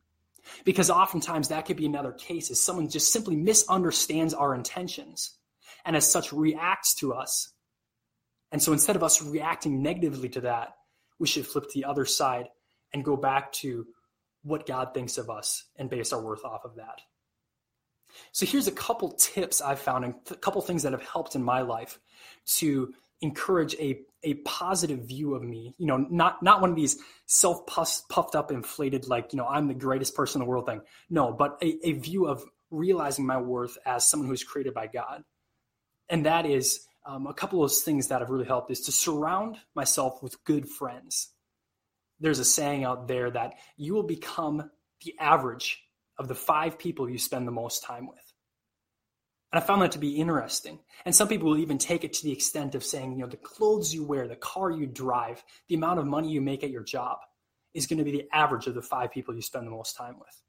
Because 0.64 0.90
oftentimes 0.90 1.48
that 1.48 1.64
could 1.66 1.76
be 1.76 1.86
another 1.86 2.12
case 2.12 2.50
is 2.50 2.62
someone 2.62 2.88
just 2.88 3.12
simply 3.12 3.36
misunderstands 3.36 4.34
our 4.34 4.54
intentions 4.54 5.38
and 5.84 5.96
as 5.96 6.10
such 6.10 6.32
reacts 6.32 6.94
to 6.96 7.14
us. 7.14 7.53
And 8.54 8.62
so 8.62 8.72
instead 8.72 8.94
of 8.94 9.02
us 9.02 9.20
reacting 9.20 9.82
negatively 9.82 10.28
to 10.28 10.42
that, 10.42 10.76
we 11.18 11.26
should 11.26 11.44
flip 11.44 11.64
to 11.64 11.74
the 11.74 11.86
other 11.86 12.04
side 12.04 12.46
and 12.92 13.04
go 13.04 13.16
back 13.16 13.50
to 13.54 13.84
what 14.44 14.64
God 14.64 14.94
thinks 14.94 15.18
of 15.18 15.28
us 15.28 15.64
and 15.74 15.90
base 15.90 16.12
our 16.12 16.22
worth 16.22 16.44
off 16.44 16.64
of 16.64 16.76
that. 16.76 17.00
So 18.30 18.46
here's 18.46 18.68
a 18.68 18.72
couple 18.72 19.10
tips 19.10 19.60
I've 19.60 19.80
found 19.80 20.04
and 20.04 20.14
a 20.30 20.36
couple 20.36 20.62
things 20.62 20.84
that 20.84 20.92
have 20.92 21.02
helped 21.02 21.34
in 21.34 21.42
my 21.42 21.62
life 21.62 21.98
to 22.58 22.94
encourage 23.20 23.74
a, 23.80 23.98
a 24.22 24.34
positive 24.44 25.00
view 25.00 25.34
of 25.34 25.42
me. 25.42 25.74
You 25.76 25.88
know, 25.88 25.96
not 25.96 26.40
not 26.40 26.60
one 26.60 26.70
of 26.70 26.76
these 26.76 26.96
self 27.26 27.66
puffed 27.66 28.36
up, 28.36 28.52
inflated, 28.52 29.08
like, 29.08 29.32
you 29.32 29.36
know, 29.36 29.48
I'm 29.48 29.66
the 29.66 29.74
greatest 29.74 30.14
person 30.14 30.40
in 30.40 30.46
the 30.46 30.48
world 30.48 30.66
thing. 30.66 30.82
No, 31.10 31.32
but 31.32 31.58
a, 31.60 31.88
a 31.88 31.92
view 31.94 32.28
of 32.28 32.44
realizing 32.70 33.26
my 33.26 33.38
worth 33.38 33.76
as 33.84 34.08
someone 34.08 34.28
who's 34.28 34.44
created 34.44 34.74
by 34.74 34.86
God. 34.86 35.24
And 36.08 36.26
that 36.26 36.46
is 36.46 36.86
um, 37.06 37.26
a 37.26 37.34
couple 37.34 37.62
of 37.62 37.72
things 37.72 38.08
that 38.08 38.20
have 38.20 38.30
really 38.30 38.46
helped 38.46 38.70
is 38.70 38.80
to 38.82 38.92
surround 38.92 39.58
myself 39.74 40.22
with 40.22 40.42
good 40.44 40.68
friends. 40.68 41.30
There's 42.20 42.38
a 42.38 42.44
saying 42.44 42.84
out 42.84 43.08
there 43.08 43.30
that 43.30 43.54
you 43.76 43.94
will 43.94 44.04
become 44.04 44.70
the 45.04 45.14
average 45.18 45.82
of 46.18 46.28
the 46.28 46.34
five 46.34 46.78
people 46.78 47.10
you 47.10 47.18
spend 47.18 47.46
the 47.46 47.52
most 47.52 47.82
time 47.82 48.06
with. 48.06 48.32
And 49.52 49.62
I 49.62 49.66
found 49.66 49.82
that 49.82 49.92
to 49.92 49.98
be 49.98 50.16
interesting. 50.16 50.80
And 51.04 51.14
some 51.14 51.28
people 51.28 51.50
will 51.50 51.58
even 51.58 51.78
take 51.78 52.02
it 52.02 52.12
to 52.14 52.24
the 52.24 52.32
extent 52.32 52.74
of 52.74 52.82
saying, 52.82 53.12
you 53.12 53.18
know, 53.18 53.28
the 53.28 53.36
clothes 53.36 53.94
you 53.94 54.02
wear, 54.04 54.26
the 54.26 54.34
car 54.34 54.70
you 54.70 54.86
drive, 54.86 55.44
the 55.68 55.76
amount 55.76 56.00
of 56.00 56.06
money 56.06 56.30
you 56.30 56.40
make 56.40 56.64
at 56.64 56.70
your 56.70 56.82
job 56.82 57.18
is 57.72 57.86
going 57.86 57.98
to 57.98 58.04
be 58.04 58.12
the 58.12 58.28
average 58.32 58.66
of 58.66 58.74
the 58.74 58.82
five 58.82 59.12
people 59.12 59.34
you 59.34 59.42
spend 59.42 59.66
the 59.66 59.70
most 59.70 59.96
time 59.96 60.18
with. 60.18 60.40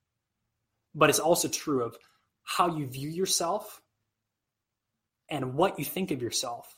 But 0.95 1.09
it's 1.09 1.19
also 1.19 1.47
true 1.47 1.83
of 1.83 1.97
how 2.43 2.77
you 2.77 2.87
view 2.87 3.09
yourself 3.09 3.81
and 5.29 5.55
what 5.55 5.79
you 5.79 5.85
think 5.85 6.11
of 6.11 6.21
yourself 6.21 6.75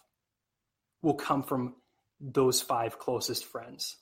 will 1.01 1.13
come 1.13 1.43
from 1.43 1.75
those 2.19 2.61
five 2.61 2.99
closest 2.99 3.45
friends. 3.45 3.97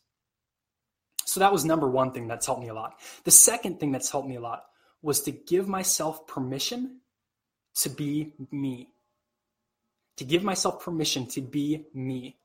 So 1.26 1.40
that 1.40 1.52
was 1.52 1.66
number 1.66 1.90
one 1.90 2.12
thing 2.12 2.28
that's 2.28 2.46
helped 2.46 2.62
me 2.62 2.70
a 2.70 2.74
lot. 2.74 3.00
The 3.24 3.32
second 3.32 3.80
thing 3.80 3.92
that's 3.92 4.10
helped 4.10 4.28
me 4.28 4.36
a 4.36 4.42
lot 4.42 4.64
was 5.02 5.22
to 5.22 5.32
give 5.32 5.68
myself 5.68 6.28
permission 6.28 7.00
to 7.76 7.90
be 7.90 8.34
me, 8.52 8.90
to 10.18 10.24
give 10.24 10.44
myself 10.44 10.84
permission 10.84 11.28
to 11.28 11.42
be 11.42 11.86
me. 11.94 12.38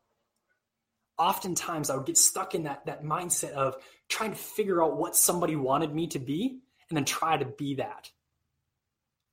Oftentimes, 1.19 1.91
I 1.91 1.97
would 1.97 2.07
get 2.07 2.17
stuck 2.17 2.55
in 2.55 2.65
that, 2.65 2.87
that 2.87 3.05
mindset 3.05 3.51
of 3.53 3.77
trying 4.09 4.31
to 4.31 4.37
figure 4.37 4.83
out 4.83 4.97
what 4.97 5.15
somebody 5.15 5.55
wanted 5.55 5.95
me 5.95 6.07
to 6.09 6.19
be 6.19 6.61
and 6.89 6.97
then 6.97 7.05
try 7.05 7.37
to 7.37 7.45
be 7.45 7.75
that, 7.75 8.11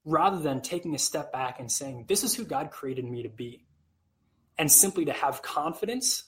rather 0.08 0.40
than 0.40 0.62
taking 0.62 0.96
a 0.96 0.98
step 0.98 1.34
back 1.34 1.60
and 1.60 1.70
saying, 1.70 2.06
This 2.08 2.24
is 2.24 2.34
who 2.34 2.46
God 2.46 2.72
created 2.72 3.04
me 3.04 3.24
to 3.24 3.30
be. 3.30 3.66
And 4.58 4.72
simply 4.72 5.06
to 5.06 5.12
have 5.12 5.42
confidence 5.42 6.24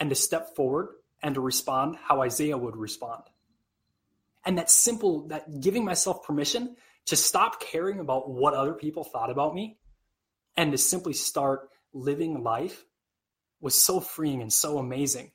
and 0.00 0.08
to 0.08 0.16
step 0.16 0.56
forward 0.56 0.88
and 1.22 1.34
to 1.34 1.40
respond 1.40 1.96
how 2.02 2.22
Isaiah 2.22 2.56
would 2.56 2.74
respond. 2.74 3.22
And 4.44 4.56
that 4.58 4.70
simple, 4.70 5.28
that 5.28 5.60
giving 5.60 5.84
myself 5.84 6.24
permission 6.24 6.74
to 7.06 7.16
stop 7.16 7.60
caring 7.60 8.00
about 8.00 8.30
what 8.30 8.54
other 8.54 8.72
people 8.72 9.04
thought 9.04 9.30
about 9.30 9.54
me 9.54 9.76
and 10.56 10.72
to 10.72 10.78
simply 10.78 11.12
start 11.12 11.68
living 11.92 12.42
life 12.42 12.84
was 13.60 13.80
so 13.80 14.00
freeing 14.00 14.40
and 14.40 14.52
so 14.52 14.78
amazing. 14.78 15.30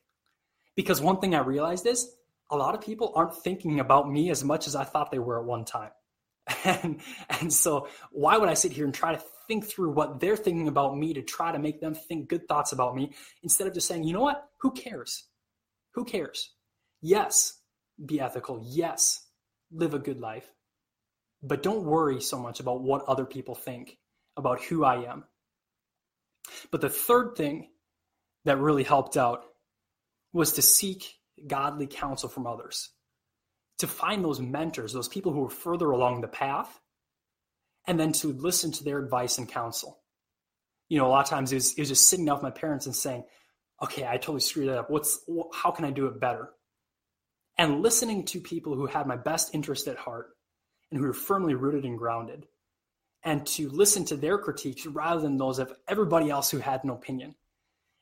Because 0.75 0.99
one 0.99 1.19
thing 1.19 1.35
I 1.35 1.39
realized 1.39 1.85
is 1.85 2.11
a 2.49 2.57
lot 2.57 2.73
of 2.73 2.81
people 2.81 3.13
aren't 3.15 3.35
thinking 3.35 3.79
about 3.79 4.09
me 4.11 4.31
as 4.31 4.43
much 4.43 4.67
as 4.67 4.75
I 4.75 4.83
thought 4.83 5.11
they 5.11 5.19
were 5.19 5.39
at 5.39 5.45
one 5.45 5.63
time. 5.63 5.91
And, 6.63 7.01
and 7.41 7.51
so, 7.51 7.87
why 8.11 8.37
would 8.37 8.49
I 8.49 8.53
sit 8.53 8.71
here 8.71 8.85
and 8.85 8.93
try 8.93 9.13
to 9.13 9.21
think 9.47 9.65
through 9.65 9.91
what 9.91 10.19
they're 10.19 10.37
thinking 10.37 10.67
about 10.67 10.97
me 10.97 11.13
to 11.13 11.21
try 11.21 11.51
to 11.51 11.59
make 11.59 11.79
them 11.79 11.93
think 11.93 12.29
good 12.29 12.47
thoughts 12.47 12.71
about 12.71 12.95
me 12.95 13.13
instead 13.43 13.67
of 13.67 13.73
just 13.73 13.87
saying, 13.87 14.03
you 14.03 14.13
know 14.13 14.21
what? 14.21 14.49
Who 14.61 14.71
cares? 14.71 15.25
Who 15.93 16.03
cares? 16.05 16.51
Yes, 17.01 17.59
be 18.03 18.19
ethical. 18.19 18.61
Yes, 18.65 19.25
live 19.71 19.93
a 19.93 19.99
good 19.99 20.19
life. 20.19 20.49
But 21.41 21.63
don't 21.63 21.83
worry 21.83 22.21
so 22.21 22.39
much 22.39 22.59
about 22.59 22.81
what 22.81 23.05
other 23.05 23.25
people 23.25 23.55
think 23.55 23.97
about 24.35 24.61
who 24.61 24.83
I 24.83 25.09
am. 25.09 25.23
But 26.71 26.81
the 26.81 26.89
third 26.89 27.35
thing 27.35 27.69
that 28.45 28.59
really 28.59 28.83
helped 28.83 29.17
out 29.17 29.43
was 30.33 30.53
to 30.53 30.61
seek 30.61 31.15
godly 31.45 31.87
counsel 31.87 32.29
from 32.29 32.47
others, 32.47 32.89
to 33.79 33.87
find 33.87 34.23
those 34.23 34.39
mentors, 34.39 34.93
those 34.93 35.07
people 35.07 35.31
who 35.31 35.45
are 35.45 35.49
further 35.49 35.91
along 35.91 36.21
the 36.21 36.27
path, 36.27 36.79
and 37.85 37.99
then 37.99 38.11
to 38.11 38.33
listen 38.33 38.71
to 38.73 38.83
their 38.83 38.99
advice 38.99 39.37
and 39.37 39.47
counsel. 39.47 39.99
You 40.89 40.97
know, 40.97 41.07
a 41.07 41.09
lot 41.09 41.25
of 41.25 41.29
times 41.29 41.51
it 41.51 41.55
was, 41.55 41.73
it 41.73 41.79
was 41.79 41.89
just 41.89 42.09
sitting 42.09 42.25
down 42.25 42.35
with 42.35 42.43
my 42.43 42.51
parents 42.51 42.85
and 42.85 42.95
saying, 42.95 43.23
okay, 43.83 44.05
I 44.05 44.17
totally 44.17 44.39
screwed 44.39 44.69
that 44.69 44.79
up. 44.79 44.89
What's, 44.89 45.19
how 45.53 45.71
can 45.71 45.85
I 45.85 45.91
do 45.91 46.07
it 46.07 46.19
better? 46.19 46.49
and 47.57 47.81
listening 47.81 48.23
to 48.25 48.39
people 48.39 48.75
who 48.75 48.85
had 48.85 49.07
my 49.07 49.15
best 49.15 49.53
interest 49.53 49.87
at 49.87 49.97
heart 49.97 50.29
and 50.91 50.99
who 50.99 51.07
were 51.07 51.13
firmly 51.13 51.55
rooted 51.55 51.85
and 51.85 51.97
grounded, 51.97 52.45
and 53.23 53.45
to 53.45 53.69
listen 53.69 54.05
to 54.05 54.15
their 54.15 54.37
critiques 54.37 54.85
rather 54.85 55.19
than 55.19 55.37
those 55.37 55.59
of 55.59 55.73
everybody 55.87 56.29
else 56.29 56.49
who 56.49 56.59
had 56.59 56.83
an 56.83 56.91
opinion. 56.91 57.35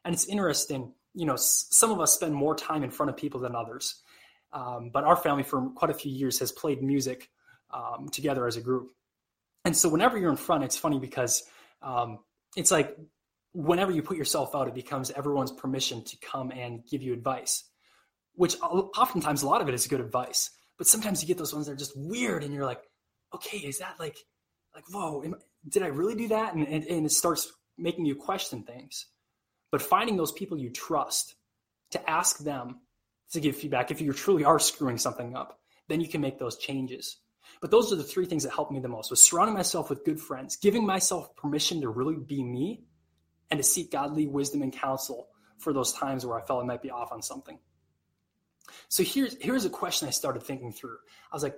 And 0.03 0.13
it's 0.13 0.27
interesting, 0.27 0.94
you 1.13 1.25
know, 1.25 1.36
some 1.38 1.91
of 1.91 2.00
us 2.00 2.13
spend 2.13 2.36
more 2.36 2.55
time 2.55 2.84
in 2.84 2.91
front 2.91 3.10
of 3.10 3.17
people 3.17 3.39
than 3.39 3.55
others. 3.55 4.01
Um, 4.56 4.90
but 4.92 5.04
our 5.04 5.16
family, 5.16 5.44
for 5.44 5.70
quite 5.76 5.92
a 5.92 5.94
few 5.94 6.12
years, 6.12 6.40
has 6.40 6.52
played 6.52 6.82
music 6.82 7.30
um, 7.72 8.10
together 8.12 8.48
as 8.48 8.58
a 8.58 8.62
group. 8.62 8.88
And 9.66 9.76
so, 9.76 9.90
whenever 9.90 10.18
you're 10.18 10.32
in 10.32 10.38
front, 10.38 10.64
it's 10.64 10.78
funny 10.78 10.98
because 10.98 11.44
um, 11.84 12.20
it's 12.56 12.72
like 12.72 12.98
whenever 13.54 13.92
you 13.92 14.02
put 14.02 14.18
yourself 14.18 14.56
out, 14.56 14.68
it 14.68 14.74
becomes 14.74 15.12
everyone's 15.12 15.52
permission 15.52 16.04
to 16.06 16.18
come 16.18 16.52
and 16.52 16.82
give 16.90 17.04
you 17.04 17.14
advice 17.14 17.66
which 18.36 18.60
oftentimes 18.62 19.44
a 19.44 19.48
lot 19.48 19.62
of 19.62 19.70
it 19.70 19.74
is 19.74 19.88
good 19.88 20.02
advice, 20.02 20.52
but 20.78 20.88
sometimes 20.88 21.22
you 21.22 21.28
get 21.28 21.38
those 21.38 21.54
ones 21.54 21.66
that 21.66 21.74
are 21.74 21.78
just 21.78 21.94
weird, 21.96 22.44
and 22.44 22.54
you're 22.54 22.66
like, 22.66 22.82
okay, 23.34 23.58
is 23.58 23.80
that 23.80 23.96
like, 24.00 24.18
like, 24.74 24.84
whoa, 24.92 25.24
am, 25.24 25.36
did 25.68 25.84
I 25.84 25.88
really 25.88 26.16
do 26.16 26.28
that? 26.30 26.54
And, 26.54 26.68
and, 26.68 26.84
and 26.86 27.06
it 27.06 27.12
starts 27.12 27.52
making 27.78 28.06
you 28.06 28.16
question 28.16 28.64
things. 28.64 29.08
But 29.72 29.82
finding 29.82 30.18
those 30.18 30.32
people 30.32 30.58
you 30.58 30.70
trust 30.70 31.36
to 31.92 32.10
ask 32.10 32.40
them 32.40 32.82
to 33.32 33.39
give 33.39 33.55
feedback 33.55 33.91
if 33.91 34.01
you 34.01 34.13
truly 34.13 34.44
are 34.44 34.60
screwing 34.60 34.98
something 34.98 35.36
up, 35.36 35.60
then 35.88 36.01
you 36.01 36.08
can 36.08 36.22
make 36.22 36.39
those 36.39 36.58
changes. 36.58 37.17
But 37.62 37.72
those 37.72 37.91
are 37.91 37.96
the 37.96 38.03
three 38.03 38.25
things 38.25 38.44
that 38.44 38.53
helped 38.53 38.72
me 38.72 38.79
the 38.79 38.88
most 38.88 39.10
was 39.10 39.24
surrounding 39.24 39.55
myself 39.55 39.89
with 39.89 40.05
good 40.05 40.20
friends, 40.20 40.55
giving 40.55 40.86
myself 40.86 41.36
permission 41.36 41.82
to 41.82 41.89
really 41.89 42.17
be 42.17 42.44
me, 42.44 42.84
and 43.51 43.60
to 43.60 43.63
seek 43.63 43.91
godly 43.91 44.27
wisdom 44.27 44.62
and 44.62 44.74
counsel 44.74 45.29
for 45.58 45.72
those 45.72 45.94
times 45.94 46.25
where 46.25 46.39
I 46.39 46.46
felt 46.46 46.63
I 46.63 46.67
might 46.67 46.82
be 46.82 46.91
off 46.91 47.12
on 47.12 47.22
something. 47.22 47.60
So 48.89 49.03
here's 49.03 49.36
here's 49.41 49.65
a 49.65 49.70
question 49.70 50.08
I 50.08 50.12
started 50.12 50.44
thinking 50.44 50.74
through. 50.74 50.98
I 51.32 51.36
was 51.36 51.44
like, 51.44 51.58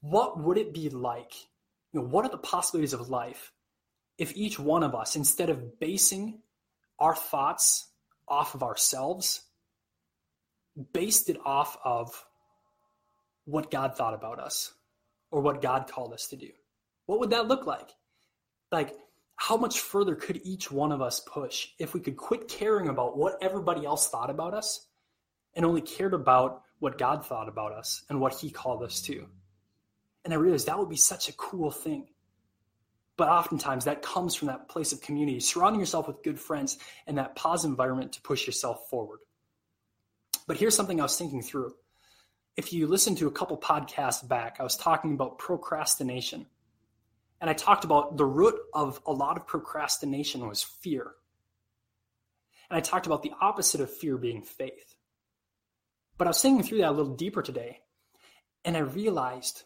what 0.00 0.38
would 0.40 0.58
it 0.58 0.74
be 0.74 0.90
like? 0.90 1.32
You 1.92 2.00
know, 2.00 2.06
what 2.06 2.24
are 2.24 2.30
the 2.30 2.38
possibilities 2.38 2.92
of 2.92 3.08
life 3.08 3.52
if 4.18 4.36
each 4.36 4.58
one 4.58 4.82
of 4.82 4.94
us, 4.94 5.16
instead 5.16 5.50
of 5.50 5.78
basing 5.78 6.40
our 6.98 7.14
thoughts 7.14 7.90
off 8.28 8.54
of 8.54 8.62
ourselves, 8.62 9.42
based 10.92 11.30
it 11.30 11.38
off 11.44 11.78
of 11.84 12.24
what 13.44 13.70
God 13.70 13.96
thought 13.96 14.14
about 14.14 14.38
us 14.38 14.72
or 15.30 15.40
what 15.40 15.62
God 15.62 15.88
called 15.88 16.12
us 16.12 16.28
to 16.28 16.36
do? 16.36 16.50
What 17.06 17.20
would 17.20 17.30
that 17.30 17.48
look 17.48 17.66
like? 17.66 17.90
Like, 18.70 18.94
how 19.36 19.56
much 19.56 19.80
further 19.80 20.14
could 20.14 20.40
each 20.44 20.70
one 20.70 20.92
of 20.92 21.02
us 21.02 21.20
push 21.20 21.68
if 21.78 21.94
we 21.94 22.00
could 22.00 22.16
quit 22.16 22.48
caring 22.48 22.88
about 22.88 23.16
what 23.16 23.38
everybody 23.42 23.84
else 23.84 24.08
thought 24.08 24.30
about 24.30 24.54
us 24.54 24.86
and 25.54 25.64
only 25.64 25.82
cared 25.82 26.14
about 26.14 26.62
what 26.78 26.98
God 26.98 27.24
thought 27.24 27.48
about 27.48 27.72
us 27.72 28.02
and 28.08 28.20
what 28.20 28.34
He 28.34 28.50
called 28.50 28.82
us 28.82 29.00
to. 29.02 29.26
And 30.24 30.34
I 30.34 30.36
realized 30.38 30.66
that 30.66 30.78
would 30.78 30.88
be 30.88 30.96
such 30.96 31.28
a 31.28 31.32
cool 31.34 31.70
thing. 31.70 32.08
But 33.16 33.28
oftentimes 33.28 33.84
that 33.84 34.02
comes 34.02 34.34
from 34.34 34.48
that 34.48 34.68
place 34.68 34.92
of 34.92 35.00
community, 35.00 35.40
surrounding 35.40 35.80
yourself 35.80 36.06
with 36.06 36.22
good 36.22 36.38
friends 36.38 36.78
and 37.06 37.16
that 37.16 37.36
positive 37.36 37.70
environment 37.70 38.12
to 38.12 38.22
push 38.22 38.46
yourself 38.46 38.88
forward. 38.90 39.20
But 40.46 40.56
here's 40.56 40.76
something 40.76 41.00
I 41.00 41.04
was 41.04 41.16
thinking 41.16 41.42
through. 41.42 41.74
If 42.56 42.72
you 42.72 42.86
listen 42.86 43.16
to 43.16 43.26
a 43.26 43.32
couple 43.32 43.58
podcasts 43.58 44.26
back, 44.26 44.56
I 44.58 44.62
was 44.62 44.76
talking 44.76 45.12
about 45.12 45.38
procrastination. 45.38 46.46
And 47.40 47.50
I 47.50 47.52
talked 47.52 47.84
about 47.84 48.16
the 48.16 48.24
root 48.24 48.54
of 48.72 49.00
a 49.06 49.12
lot 49.12 49.36
of 49.36 49.46
procrastination 49.46 50.46
was 50.46 50.62
fear. 50.62 51.12
And 52.70 52.76
I 52.76 52.80
talked 52.80 53.06
about 53.06 53.22
the 53.22 53.32
opposite 53.40 53.80
of 53.80 53.90
fear 53.90 54.16
being 54.16 54.42
faith. 54.42 54.96
But 56.16 56.26
I 56.26 56.30
was 56.30 56.40
thinking 56.40 56.64
through 56.64 56.78
that 56.78 56.90
a 56.90 56.92
little 56.92 57.14
deeper 57.14 57.42
today. 57.42 57.80
And 58.64 58.76
I 58.76 58.80
realized 58.80 59.62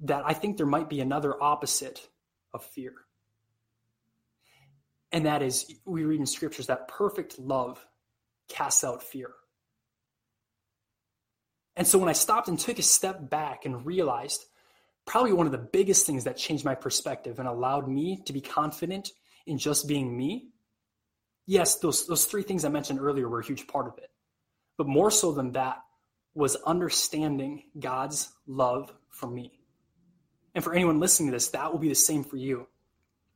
that 0.00 0.22
I 0.24 0.32
think 0.32 0.56
there 0.56 0.66
might 0.66 0.88
be 0.88 1.00
another 1.00 1.42
opposite 1.42 2.08
of 2.54 2.64
fear. 2.64 2.92
And 5.10 5.26
that 5.26 5.42
is, 5.42 5.72
we 5.84 6.04
read 6.04 6.20
in 6.20 6.26
scriptures 6.26 6.68
that 6.68 6.88
perfect 6.88 7.38
love 7.38 7.84
casts 8.48 8.84
out 8.84 9.02
fear. 9.02 9.30
And 11.78 11.86
so 11.86 11.96
when 11.96 12.08
I 12.08 12.12
stopped 12.12 12.48
and 12.48 12.58
took 12.58 12.80
a 12.80 12.82
step 12.82 13.30
back 13.30 13.64
and 13.64 13.86
realized 13.86 14.44
probably 15.06 15.32
one 15.32 15.46
of 15.46 15.52
the 15.52 15.58
biggest 15.58 16.06
things 16.06 16.24
that 16.24 16.36
changed 16.36 16.64
my 16.64 16.74
perspective 16.74 17.38
and 17.38 17.48
allowed 17.48 17.88
me 17.88 18.20
to 18.26 18.32
be 18.32 18.40
confident 18.40 19.12
in 19.46 19.58
just 19.58 19.86
being 19.86 20.14
me. 20.14 20.48
Yes, 21.46 21.76
those, 21.76 22.06
those 22.08 22.26
three 22.26 22.42
things 22.42 22.64
I 22.64 22.68
mentioned 22.68 23.00
earlier 23.00 23.28
were 23.28 23.38
a 23.38 23.46
huge 23.46 23.68
part 23.68 23.86
of 23.86 23.96
it. 23.98 24.10
But 24.76 24.88
more 24.88 25.10
so 25.10 25.30
than 25.30 25.52
that 25.52 25.78
was 26.34 26.56
understanding 26.56 27.62
God's 27.78 28.28
love 28.46 28.92
for 29.08 29.28
me. 29.28 29.52
And 30.56 30.64
for 30.64 30.74
anyone 30.74 30.98
listening 30.98 31.28
to 31.28 31.36
this, 31.36 31.48
that 31.50 31.70
will 31.70 31.78
be 31.78 31.88
the 31.88 31.94
same 31.94 32.24
for 32.24 32.36
you. 32.36 32.66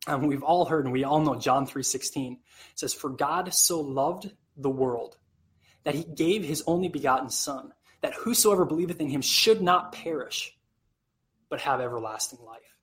Um, 0.09 0.27
we've 0.27 0.43
all 0.43 0.65
heard 0.65 0.85
and 0.85 0.93
we 0.93 1.05
all 1.05 1.21
know 1.21 1.37
John 1.37 1.65
3:16 1.65 2.39
says 2.75 2.93
for 2.93 3.09
God 3.09 3.55
so 3.55 3.81
loved 3.81 4.33
the 4.57 4.69
world 4.69 5.17
that 5.85 5.95
he 5.95 6.03
gave 6.03 6.45
his 6.45 6.65
only 6.67 6.89
begotten 6.89 7.31
son 7.31 7.73
that 8.03 8.15
whosoever 8.15 8.65
believeth 8.65 9.01
in 9.01 9.09
him 9.09 9.23
should 9.23 9.63
not 9.63 9.93
perish 9.93 10.55
but 11.53 11.61
have 11.61 11.83
everlasting 11.83 12.39
life. 12.47 12.79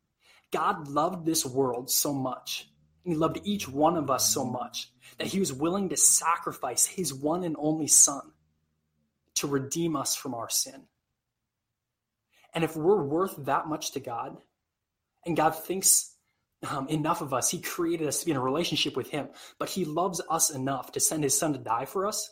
God 0.52 0.88
loved 0.88 1.26
this 1.26 1.44
world 1.44 1.90
so 1.90 2.14
much, 2.14 2.70
and 3.04 3.12
He 3.12 3.18
loved 3.18 3.40
each 3.44 3.68
one 3.68 3.98
of 3.98 4.12
us 4.12 4.32
so 4.32 4.46
much, 4.46 4.92
that 5.18 5.26
He 5.26 5.40
was 5.40 5.52
willing 5.52 5.90
to 5.90 5.98
sacrifice 5.98 6.86
His 6.86 7.12
one 7.12 7.44
and 7.44 7.56
only 7.58 7.88
Son 7.88 8.22
to 9.36 9.48
redeem 9.48 9.96
us 9.96 10.16
from 10.16 10.36
our 10.36 10.50
sin. 10.50 10.84
And 12.54 12.64
if 12.64 12.76
we're 12.76 13.02
worth 13.02 13.36
that 13.46 13.68
much 13.68 13.92
to 13.94 14.00
God, 14.00 14.38
and 15.26 15.36
God 15.36 15.56
thinks 15.56 16.16
um, 16.70 16.88
enough 16.90 17.22
of 17.22 17.34
us, 17.34 17.50
He 17.50 17.62
created 17.62 18.08
us 18.08 18.20
to 18.20 18.26
be 18.26 18.32
in 18.32 18.38
a 18.38 18.42
relationship 18.42 18.96
with 18.96 19.10
Him, 19.10 19.30
but 19.58 19.70
He 19.70 19.84
loves 19.84 20.22
us 20.30 20.52
enough 20.52 20.92
to 20.92 21.00
send 21.00 21.24
His 21.24 21.36
Son 21.36 21.54
to 21.54 21.60
die 21.60 21.86
for 21.86 22.06
us, 22.06 22.32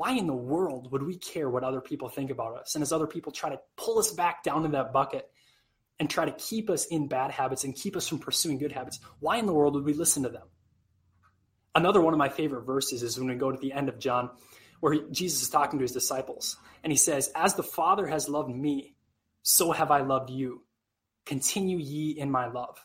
why 0.00 0.12
in 0.12 0.26
the 0.26 0.32
world 0.32 0.90
would 0.92 1.02
we 1.02 1.14
care 1.18 1.50
what 1.50 1.62
other 1.62 1.82
people 1.82 2.08
think 2.08 2.30
about 2.30 2.56
us? 2.56 2.74
And 2.74 2.80
as 2.80 2.90
other 2.90 3.06
people 3.06 3.32
try 3.32 3.50
to 3.50 3.60
pull 3.76 3.98
us 3.98 4.10
back 4.10 4.42
down 4.42 4.64
in 4.64 4.70
that 4.70 4.94
bucket 4.94 5.28
and 5.98 6.08
try 6.08 6.24
to 6.24 6.32
keep 6.32 6.70
us 6.70 6.86
in 6.86 7.06
bad 7.06 7.30
habits 7.30 7.64
and 7.64 7.74
keep 7.74 7.98
us 7.98 8.08
from 8.08 8.18
pursuing 8.18 8.56
good 8.56 8.72
habits, 8.72 8.98
why 9.18 9.36
in 9.36 9.44
the 9.44 9.52
world 9.52 9.74
would 9.74 9.84
we 9.84 9.92
listen 9.92 10.22
to 10.22 10.30
them? 10.30 10.46
Another 11.74 12.00
one 12.00 12.14
of 12.14 12.18
my 12.18 12.30
favorite 12.30 12.62
verses 12.64 13.02
is 13.02 13.18
when 13.18 13.28
we 13.28 13.34
go 13.34 13.52
to 13.52 13.58
the 13.58 13.74
end 13.74 13.90
of 13.90 13.98
John, 13.98 14.30
where 14.80 14.94
he, 14.94 15.02
Jesus 15.10 15.42
is 15.42 15.50
talking 15.50 15.78
to 15.78 15.84
his 15.84 15.92
disciples, 15.92 16.56
and 16.82 16.90
he 16.90 16.96
says, 16.96 17.30
As 17.36 17.52
the 17.52 17.62
Father 17.62 18.06
has 18.06 18.26
loved 18.26 18.48
me, 18.48 18.94
so 19.42 19.70
have 19.70 19.90
I 19.90 20.00
loved 20.00 20.30
you. 20.30 20.62
Continue 21.26 21.76
ye 21.76 22.12
in 22.12 22.30
my 22.30 22.46
love. 22.46 22.78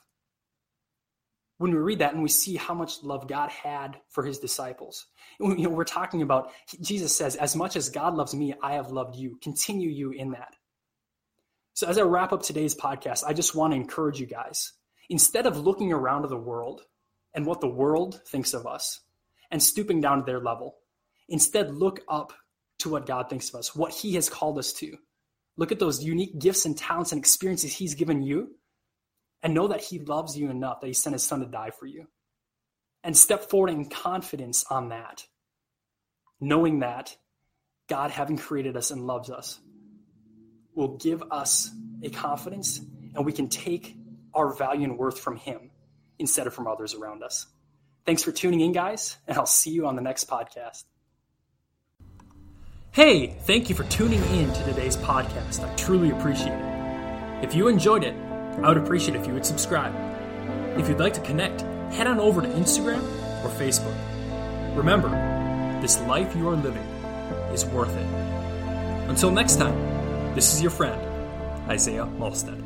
When 1.58 1.72
we 1.72 1.78
read 1.78 2.00
that 2.00 2.14
and 2.14 2.22
we 2.22 2.30
see 2.30 2.56
how 2.56 2.74
much 2.74 3.02
love 3.02 3.28
God 3.28 3.50
had 3.50 3.98
for 4.10 4.24
his 4.24 4.40
disciples, 4.40 5.06
you 5.40 5.56
know, 5.56 5.70
we're 5.70 5.86
talking 5.86 6.22
about, 6.22 6.52
Jesus 6.82 7.16
says, 7.16 7.36
As 7.36 7.56
much 7.56 7.76
as 7.76 7.90
God 7.90 8.16
loves 8.16 8.36
me, 8.36 8.54
I 8.62 8.74
have 8.74 8.92
loved 8.92 9.16
you. 9.16 9.38
Continue 9.42 9.90
you 9.90 10.12
in 10.12 10.32
that. 10.32 10.56
So, 11.74 11.88
as 11.88 11.98
I 11.98 12.02
wrap 12.04 12.32
up 12.32 12.42
today's 12.42 12.76
podcast, 12.76 13.24
I 13.26 13.34
just 13.34 13.56
want 13.56 13.74
to 13.74 13.78
encourage 13.78 14.20
you 14.20 14.26
guys 14.26 14.74
instead 15.10 15.46
of 15.46 15.58
looking 15.58 15.92
around 15.92 16.24
to 16.24 16.28
the 16.28 16.38
world 16.38 16.82
and 17.34 17.46
what 17.46 17.62
the 17.62 17.68
world 17.68 18.22
thinks 18.28 18.54
of 18.54 18.66
us 18.66 19.02
and 19.52 19.62
stooping 19.62 20.02
down 20.02 20.20
to 20.20 20.26
their 20.26 20.40
level, 20.40 20.78
instead 21.30 21.76
look 21.76 22.02
up 22.08 22.34
to 22.80 22.90
what 22.90 23.06
God 23.06 23.30
thinks 23.30 23.50
of 23.50 23.56
us, 23.56 23.76
what 23.76 23.94
He 23.94 24.16
has 24.16 24.30
called 24.30 24.58
us 24.58 24.74
to. 24.74 24.98
Look 25.58 25.72
at 25.72 25.80
those 25.80 26.04
unique 26.04 26.38
gifts 26.40 26.66
and 26.66 26.78
talents 26.78 27.12
and 27.12 27.20
experiences 27.20 27.74
He's 27.74 27.96
given 27.96 28.22
you, 28.22 28.56
and 29.46 29.54
know 29.54 29.68
that 29.68 29.82
He 29.82 30.00
loves 30.00 30.36
you 30.36 30.50
enough 30.50 30.82
that 30.82 30.88
He 30.88 30.94
sent 30.94 31.14
His 31.14 31.22
Son 31.22 31.42
to 31.42 31.46
die 31.46 31.70
for 31.70 31.86
you. 31.86 32.08
And 33.04 33.16
step 33.16 33.52
forward 33.52 33.70
in 33.70 33.88
confidence 33.88 34.66
on 34.72 34.90
that, 34.90 35.24
knowing 36.42 36.80
that 36.80 37.16
God, 37.88 38.10
having 38.10 38.38
created 38.38 38.76
us 38.76 38.90
and 38.90 39.06
loves 39.06 39.30
us, 39.30 39.60
will 40.74 40.98
give 40.98 41.24
us 41.30 41.70
a 42.02 42.10
confidence 42.10 42.82
and 43.14 43.24
we 43.24 43.32
can 43.32 43.48
take 43.48 43.96
our 44.34 44.52
value 44.52 44.86
and 44.86 44.98
worth 44.98 45.20
from 45.20 45.38
Him 45.38 45.70
instead 46.18 46.48
of 46.48 46.54
from 46.56 46.66
others 46.66 46.96
around 46.96 47.22
us. 47.22 47.46
Thanks 48.04 48.24
for 48.24 48.32
tuning 48.32 48.62
in, 48.62 48.72
guys, 48.72 49.16
and 49.28 49.38
I'll 49.38 49.46
see 49.46 49.70
you 49.70 49.86
on 49.86 49.96
the 49.96 50.02
next 50.02 50.28
podcast. 50.28 50.86
Hey, 52.90 53.38
thank 53.42 53.70
you 53.70 53.76
for 53.76 53.84
tuning 53.84 54.24
in 54.24 54.52
to 54.52 54.64
today's 54.64 54.98
podcast. 54.98 55.64
I 55.64 55.76
truly 55.76 56.10
appreciate 56.10 56.58
it. 56.58 57.44
If 57.44 57.54
you 57.54 57.68
enjoyed 57.68 58.04
it, 58.04 58.16
I 58.64 58.70
would 58.70 58.78
appreciate 58.78 59.16
if 59.16 59.28
you 59.28 59.34
would 59.34 59.46
subscribe. 59.46 59.94
If 60.80 60.90
you'd 60.90 61.00
like 61.00 61.14
to 61.14 61.22
connect, 61.22 61.62
head 61.94 62.08
on 62.08 62.20
over 62.20 62.42
to 62.42 62.48
Instagram 62.48 63.02
or 63.44 63.50
Facebook. 63.50 63.96
Remember, 64.76 65.10
this 65.82 66.00
life 66.02 66.36
you 66.36 66.50
are 66.50 66.56
living 66.56 66.84
is 67.54 67.66
worth 67.66 67.96
it. 67.96 68.08
Until 69.10 69.32
next 69.32 69.58
time, 69.58 70.36
this 70.36 70.54
is 70.54 70.62
your 70.62 70.72
friend, 70.72 71.00
Isaiah 71.70 72.06
Malstead. 72.06 72.65